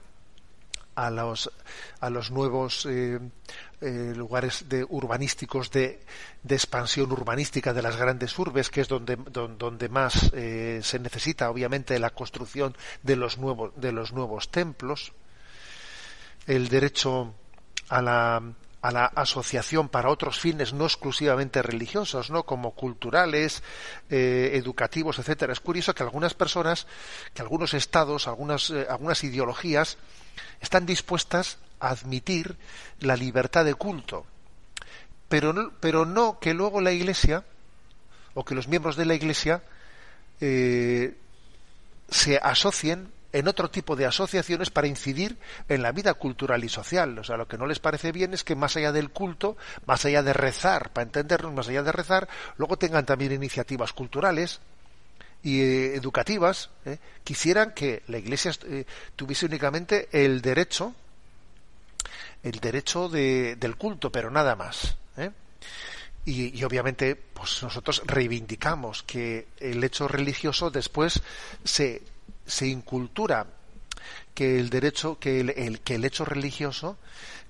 [0.96, 1.52] a los
[2.00, 2.88] a los nuevos
[3.80, 6.00] lugares de urbanísticos de,
[6.42, 11.52] de expansión urbanística de las grandes urbes que es donde don- donde más se necesita
[11.52, 15.14] obviamente la construcción de los nuevos de los nuevos templos.
[16.48, 17.36] El derecho
[17.90, 18.42] a la
[18.82, 22.44] a la asociación para otros fines no exclusivamente religiosos, ¿no?
[22.44, 23.64] como culturales,
[24.10, 25.54] eh, educativos, etcétera.
[25.54, 26.88] Es curioso que algunas personas,
[27.34, 29.98] que algunos estados, algunas, eh, algunas ideologías
[30.62, 32.58] están dispuestas a admitir
[33.00, 34.26] la libertad de culto,
[35.28, 37.44] pero no, pero no que luego la Iglesia
[38.34, 39.64] o que los miembros de la Iglesia
[40.40, 41.18] eh,
[42.10, 45.38] se asocien en otro tipo de asociaciones para incidir
[45.70, 47.18] en la vida cultural y social.
[47.20, 50.04] O sea, lo que no les parece bien es que más allá del culto, más
[50.06, 52.28] allá de rezar, para entendernos, más allá de rezar,
[52.58, 54.60] luego tengan también iniciativas culturales
[55.44, 56.70] y eh, educativas.
[56.86, 56.98] ¿eh?
[57.24, 58.86] Quisieran que la Iglesia eh,
[59.16, 60.94] tuviese únicamente el derecho,
[62.44, 64.96] el derecho de- del culto, pero nada más.
[66.26, 71.22] Y, y obviamente, pues nosotros reivindicamos que el hecho religioso después
[71.64, 72.02] se,
[72.48, 73.46] se incultura
[74.34, 76.98] que el derecho, que el, que el hecho religioso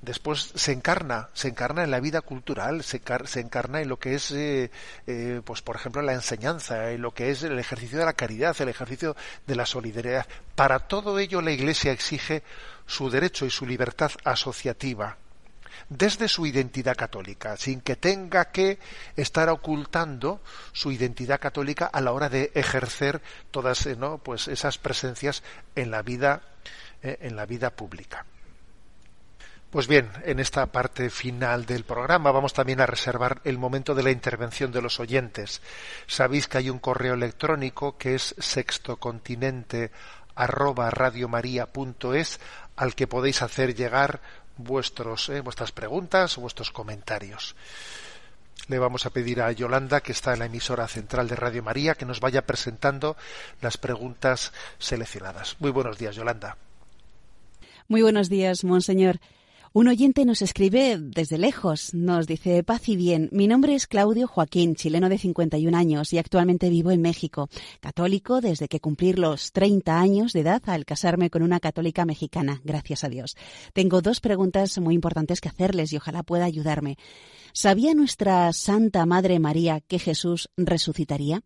[0.01, 4.15] después se encarna, se encarna en la vida cultural, se, se encarna en lo que
[4.15, 4.71] es, eh,
[5.05, 8.55] eh, pues por ejemplo, la enseñanza, en lo que es el ejercicio de la caridad,
[8.59, 10.27] el ejercicio de la solidaridad.
[10.55, 12.43] Para todo ello la Iglesia exige
[12.85, 15.17] su derecho y su libertad asociativa
[15.89, 18.79] desde su identidad católica, sin que tenga que
[19.15, 23.21] estar ocultando su identidad católica a la hora de ejercer
[23.51, 25.43] todas eh, pues esas presencias
[25.75, 26.41] en la vida
[27.03, 28.25] eh, en la vida pública.
[29.69, 34.01] Pues bien, en esta parte final del programa vamos también a reservar el momento de
[34.01, 35.61] la intervención de los oyentes.
[36.07, 39.91] Sabéis que hay un correo electrónico que es sextocontinente
[40.35, 40.89] arroba
[42.77, 44.21] al que podéis hacer llegar
[44.57, 47.55] vuestros, eh, vuestras preguntas vuestros comentarios.
[48.67, 51.95] Le vamos a pedir a Yolanda, que está en la emisora central de Radio María,
[51.95, 53.15] que nos vaya presentando
[53.61, 55.55] las preguntas seleccionadas.
[55.59, 56.57] Muy buenos días, Yolanda.
[57.87, 59.19] Muy buenos días, monseñor.
[59.73, 61.93] Un oyente nos escribe desde lejos.
[61.93, 63.29] Nos dice, paz y bien.
[63.31, 67.49] Mi nombre es Claudio Joaquín, chileno de 51 años y actualmente vivo en México.
[67.81, 72.61] Católico desde que cumplí los 30 años de edad al casarme con una católica mexicana,
[72.63, 73.35] gracias a Dios.
[73.73, 76.97] Tengo dos preguntas muy importantes que hacerles y ojalá pueda ayudarme.
[77.53, 81.41] ¿Sabía nuestra Santa Madre María que Jesús resucitaría?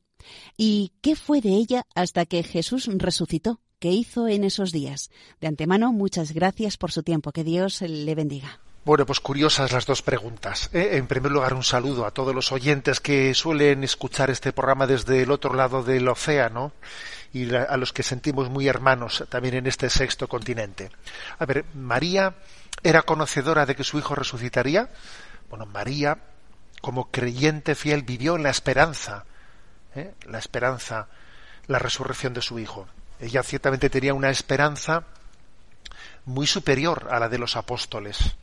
[0.57, 3.59] ¿Y qué fue de ella hasta que Jesús resucitó?
[3.81, 5.09] ¿Qué hizo en esos días?
[5.39, 7.31] De antemano, muchas gracias por su tiempo.
[7.31, 8.59] Que Dios le bendiga.
[8.85, 10.69] Bueno, pues curiosas las dos preguntas.
[10.71, 10.97] ¿eh?
[10.97, 15.23] En primer lugar, un saludo a todos los oyentes que suelen escuchar este programa desde
[15.23, 16.73] el otro lado del océano
[17.33, 20.91] y a los que sentimos muy hermanos también en este sexto continente.
[21.39, 22.35] A ver, María
[22.83, 24.91] era conocedora de que su hijo resucitaría.
[25.49, 26.19] Bueno, María,
[26.81, 29.25] como creyente fiel, vivió en la esperanza,
[29.95, 30.13] ¿eh?
[30.27, 31.07] la esperanza,
[31.65, 32.87] la resurrección de su hijo.
[33.21, 35.03] Ella ciertamente tenía una esperanza
[36.25, 38.35] muy superior a la de los apóstoles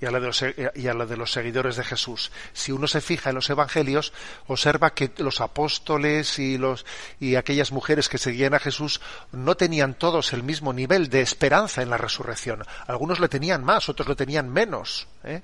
[0.00, 0.44] y a la de los,
[0.74, 2.30] y a la de los seguidores de Jesús.
[2.52, 4.12] Si uno se fija en los evangelios,
[4.46, 6.86] observa que los apóstoles y los
[7.20, 9.00] y aquellas mujeres que seguían a Jesús
[9.32, 12.64] no tenían todos el mismo nivel de esperanza en la resurrección.
[12.86, 15.08] Algunos le tenían más, otros le tenían menos.
[15.24, 15.42] ¿eh?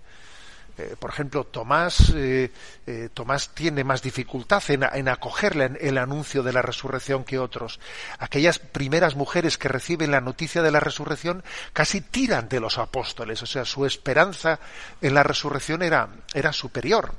[0.77, 2.51] Eh, por ejemplo, Tomás, eh,
[2.87, 7.79] eh, Tomás tiene más dificultad en, en acoger el anuncio de la resurrección que otros.
[8.19, 13.41] Aquellas primeras mujeres que reciben la noticia de la resurrección casi tiran de los apóstoles,
[13.43, 14.59] o sea, su esperanza
[15.01, 17.15] en la resurrección era, era superior.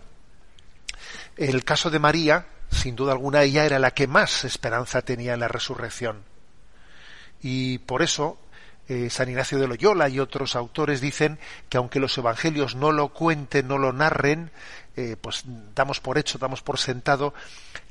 [1.38, 5.40] El caso de María, sin duda alguna, ella era la que más esperanza tenía en
[5.40, 6.24] la resurrección.
[7.42, 8.38] Y por eso
[8.88, 13.10] eh, San Ignacio de Loyola y otros autores dicen que aunque los evangelios no lo
[13.10, 14.52] cuenten, no lo narren,
[14.96, 17.34] eh, pues damos por hecho, damos por sentado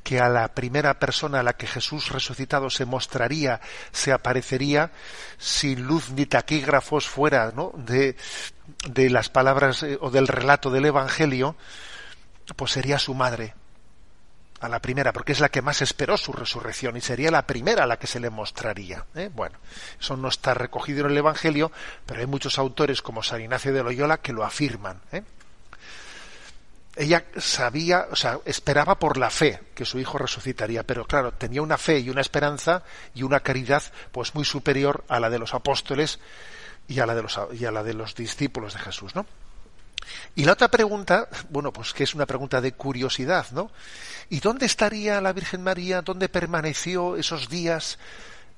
[0.03, 3.59] que a la primera persona a la que Jesús resucitado se mostraría,
[3.91, 4.91] se aparecería,
[5.37, 8.15] sin luz ni taquígrafos fuera de,
[8.89, 11.55] de las palabras eh, o del relato del Evangelio,
[12.55, 13.53] pues sería su madre,
[14.61, 17.83] a la primera, porque es la que más esperó su resurrección y sería la primera
[17.83, 19.05] a la que se le mostraría.
[19.15, 19.29] ¿eh?
[19.33, 19.57] Bueno,
[19.99, 21.71] eso no está recogido en el Evangelio,
[22.05, 25.01] pero hay muchos autores como San Ignacio de Loyola que lo afirman.
[25.11, 25.23] ¿eh?
[26.95, 31.61] Ella sabía, o sea, esperaba por la fe que su hijo resucitaría, pero claro, tenía
[31.61, 32.83] una fe y una esperanza
[33.13, 33.83] y una caridad
[34.13, 36.19] pues muy superior a la de los apóstoles
[36.87, 39.25] y a la de los, y a la de los discípulos de Jesús, ¿no?
[40.35, 43.71] Y la otra pregunta, bueno, pues que es una pregunta de curiosidad, ¿no?
[44.29, 46.01] ¿Y dónde estaría la Virgen María?
[46.01, 47.97] ¿Dónde permaneció esos días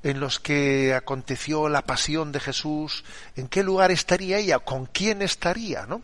[0.03, 3.03] en los que aconteció la pasión de Jesús?
[3.35, 4.59] ¿En qué lugar estaría ella?
[4.59, 6.01] ¿Con quién estaría, no?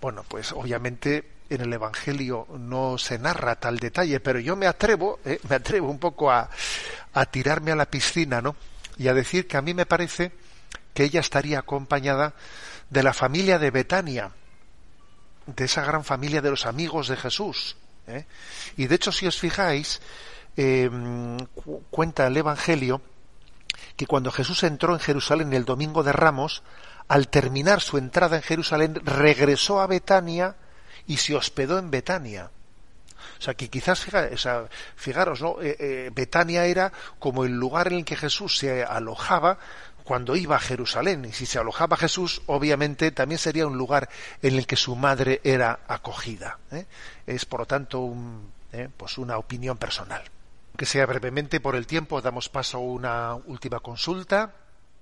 [0.00, 5.20] Bueno, pues obviamente en el Evangelio no se narra tal detalle, pero yo me atrevo,
[5.24, 6.48] eh, me atrevo un poco a,
[7.12, 8.56] a tirarme a la piscina, ¿no?
[8.98, 10.32] Y a decir que a mí me parece
[10.94, 12.34] que ella estaría acompañada
[12.90, 14.30] de la familia de Betania,
[15.46, 17.76] de esa gran familia de los amigos de Jesús.
[18.06, 18.26] ¿eh?
[18.76, 20.00] Y de hecho, si os fijáis,
[20.56, 20.90] eh,
[21.90, 23.00] cuenta el Evangelio
[23.96, 26.62] que cuando Jesús entró en Jerusalén el domingo de Ramos,
[27.08, 30.56] al terminar su entrada en Jerusalén, regresó a Betania
[31.06, 32.50] y se hospedó en Betania.
[33.38, 34.06] O sea, que quizás,
[34.96, 35.56] fijaros, ¿no?
[35.60, 39.58] Eh, Betania era como el lugar en el que Jesús se alojaba
[40.04, 41.24] cuando iba a Jerusalén.
[41.24, 44.08] Y si se alojaba Jesús, obviamente también sería un lugar
[44.42, 46.58] en el que su madre era acogida.
[46.70, 46.86] ¿eh?
[47.26, 48.88] Es, por lo tanto, un, ¿eh?
[48.96, 50.22] pues una opinión personal.
[50.76, 54.54] Que sea brevemente por el tiempo, damos paso a una última consulta.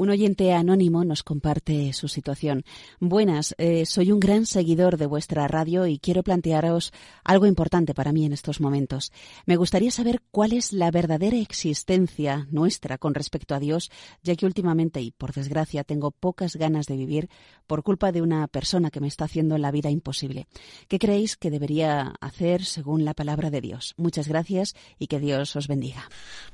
[0.03, 2.65] Un oyente anónimo nos comparte su situación.
[2.99, 6.93] Buenas, eh, soy un gran seguidor de vuestra radio y quiero plantearos
[7.23, 9.13] algo importante para mí en estos momentos.
[9.47, 13.93] Me gustaría saber cuál es la verdadera existencia nuestra con respecto a Dios,
[14.25, 17.31] ya que últimamente y por desgracia tengo pocas ganas de vivir
[17.69, 20.49] por culpa de una persona que me está haciendo la vida imposible.
[20.89, 23.95] ¿Qué creéis que debería hacer según la palabra de Dios?
[23.99, 26.09] Muchas gracias y que Dios os bendiga.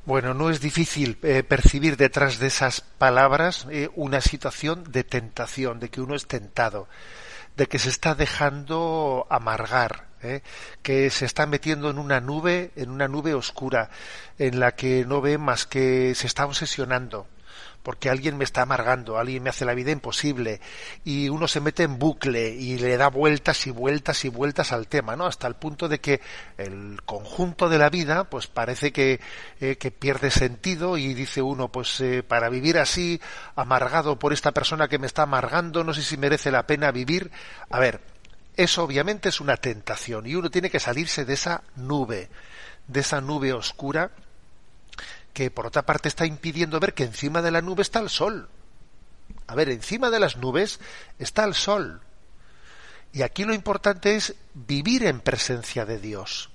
[0.05, 3.38] Bueno, no es difícil eh, percibir detrás de esas palabras
[3.71, 6.89] eh, una situación de tentación, de que uno es tentado,
[7.57, 10.43] de que se está dejando amargar, eh,
[10.83, 13.91] que se está metiendo en una nube, en una nube oscura,
[14.39, 17.27] en la que no ve más que se está obsesionando
[17.83, 20.61] porque alguien me está amargando, alguien me hace la vida imposible
[21.05, 24.89] y uno se mete en bucle y le da vueltas y vueltas y vueltas al
[24.89, 25.27] tema, ¿no?
[25.27, 26.21] Hasta el punto de que
[26.57, 29.21] el conjunto de la vida, pues parece que,
[29.61, 33.21] eh, que pierde sentido y dice uno, pues eh, para vivir así,
[33.57, 37.31] amargado por esta persona que me está amargando, no sé si merece la pena vivir.
[37.71, 38.01] A ver,
[38.57, 42.29] eso obviamente es una tentación y uno tiene que salirse de esa nube,
[42.87, 44.11] de esa nube oscura
[45.39, 48.49] que por otra parte está impidiendo ver que encima de la nube está el sol.
[49.47, 50.81] A ver, encima de las nubes
[51.21, 52.01] está el sol.
[53.13, 56.51] Y aquí lo importante es vivir en presencia de Dios.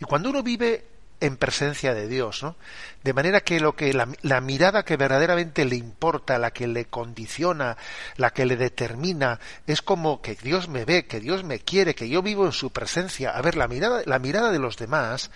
[0.00, 0.86] Y cuando uno vive
[1.20, 2.56] en presencia de Dios, ¿no?
[3.04, 6.86] De manera que lo que la, la, mirada que verdaderamente le importa, la que le
[6.86, 7.76] condiciona,
[8.16, 12.08] la que le determina, es como que Dios me ve, que Dios me quiere, que
[12.08, 13.32] yo vivo en su presencia.
[13.32, 15.30] A ver, la mirada, la mirada de los demás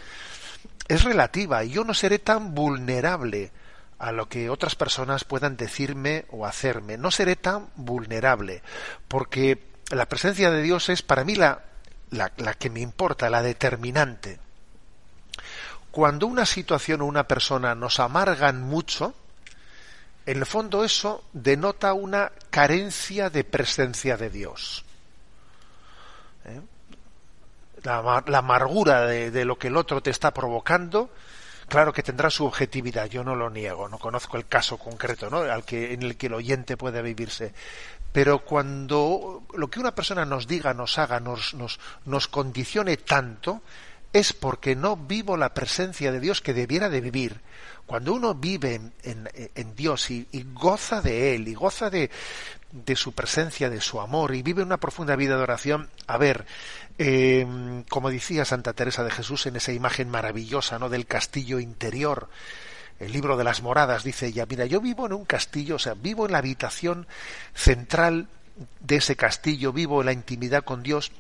[0.89, 3.53] es relativa y yo no seré tan vulnerable
[3.99, 6.99] a lo que otras personas puedan decirme o hacerme.
[6.99, 8.63] No seré tan vulnerable,
[9.09, 11.63] porque la presencia de Dios es para mí la,
[12.11, 14.39] la, la, que me importa, la determinante.
[15.91, 19.15] Cuando una situación o una persona nos amargan mucho,
[20.27, 24.85] en el fondo eso denota una carencia de presencia de Dios.
[26.45, 26.61] ¿Eh?
[27.87, 31.11] La, la amargura de, de, lo que el otro te está provocando,
[31.69, 35.39] claro que tendrá su objetividad, yo no lo niego, no conozco el caso concreto ¿no?
[35.39, 37.55] Al que, en el que el oyente puede vivirse.
[38.13, 43.63] Pero cuando lo que una persona nos diga, nos haga, nos, nos, nos condicione tanto,
[44.13, 47.41] es porque no vivo la presencia de Dios que debiera de vivir.
[47.87, 52.11] Cuando uno vive en, Dios y, goza de Él y goza de,
[52.73, 56.47] de, su presencia, de su amor y vive una profunda vida de oración, a ver,
[56.99, 57.47] eh,
[57.89, 60.89] como decía Santa Teresa de Jesús en esa imagen maravillosa ¿no?
[60.89, 62.29] del castillo interior,
[62.99, 65.95] el libro de las moradas, dice ella, mira, yo vivo en un castillo, o sea,
[65.95, 67.07] vivo en la habitación
[67.55, 68.29] central
[68.81, 71.13] de ese castillo, vivo en la intimidad con Dios,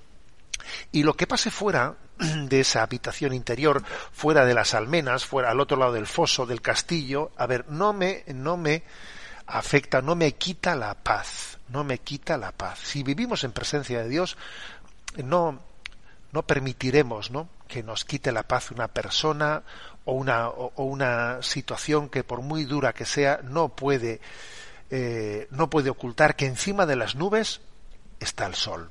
[0.92, 5.60] y lo que pase fuera de esa habitación interior, fuera de las almenas, fuera al
[5.60, 8.82] otro lado del foso del castillo, a ver, no me, no me
[9.46, 12.80] afecta, no me quita la paz, no me quita la paz.
[12.80, 14.36] Si vivimos en presencia de Dios,
[15.16, 15.60] no,
[16.32, 17.48] no permitiremos ¿no?
[17.68, 19.62] que nos quite la paz una persona
[20.04, 24.20] o una, o, una situación que por muy dura que sea no puede,
[24.90, 27.60] eh, no puede ocultar que encima de las nubes
[28.20, 28.90] está el sol.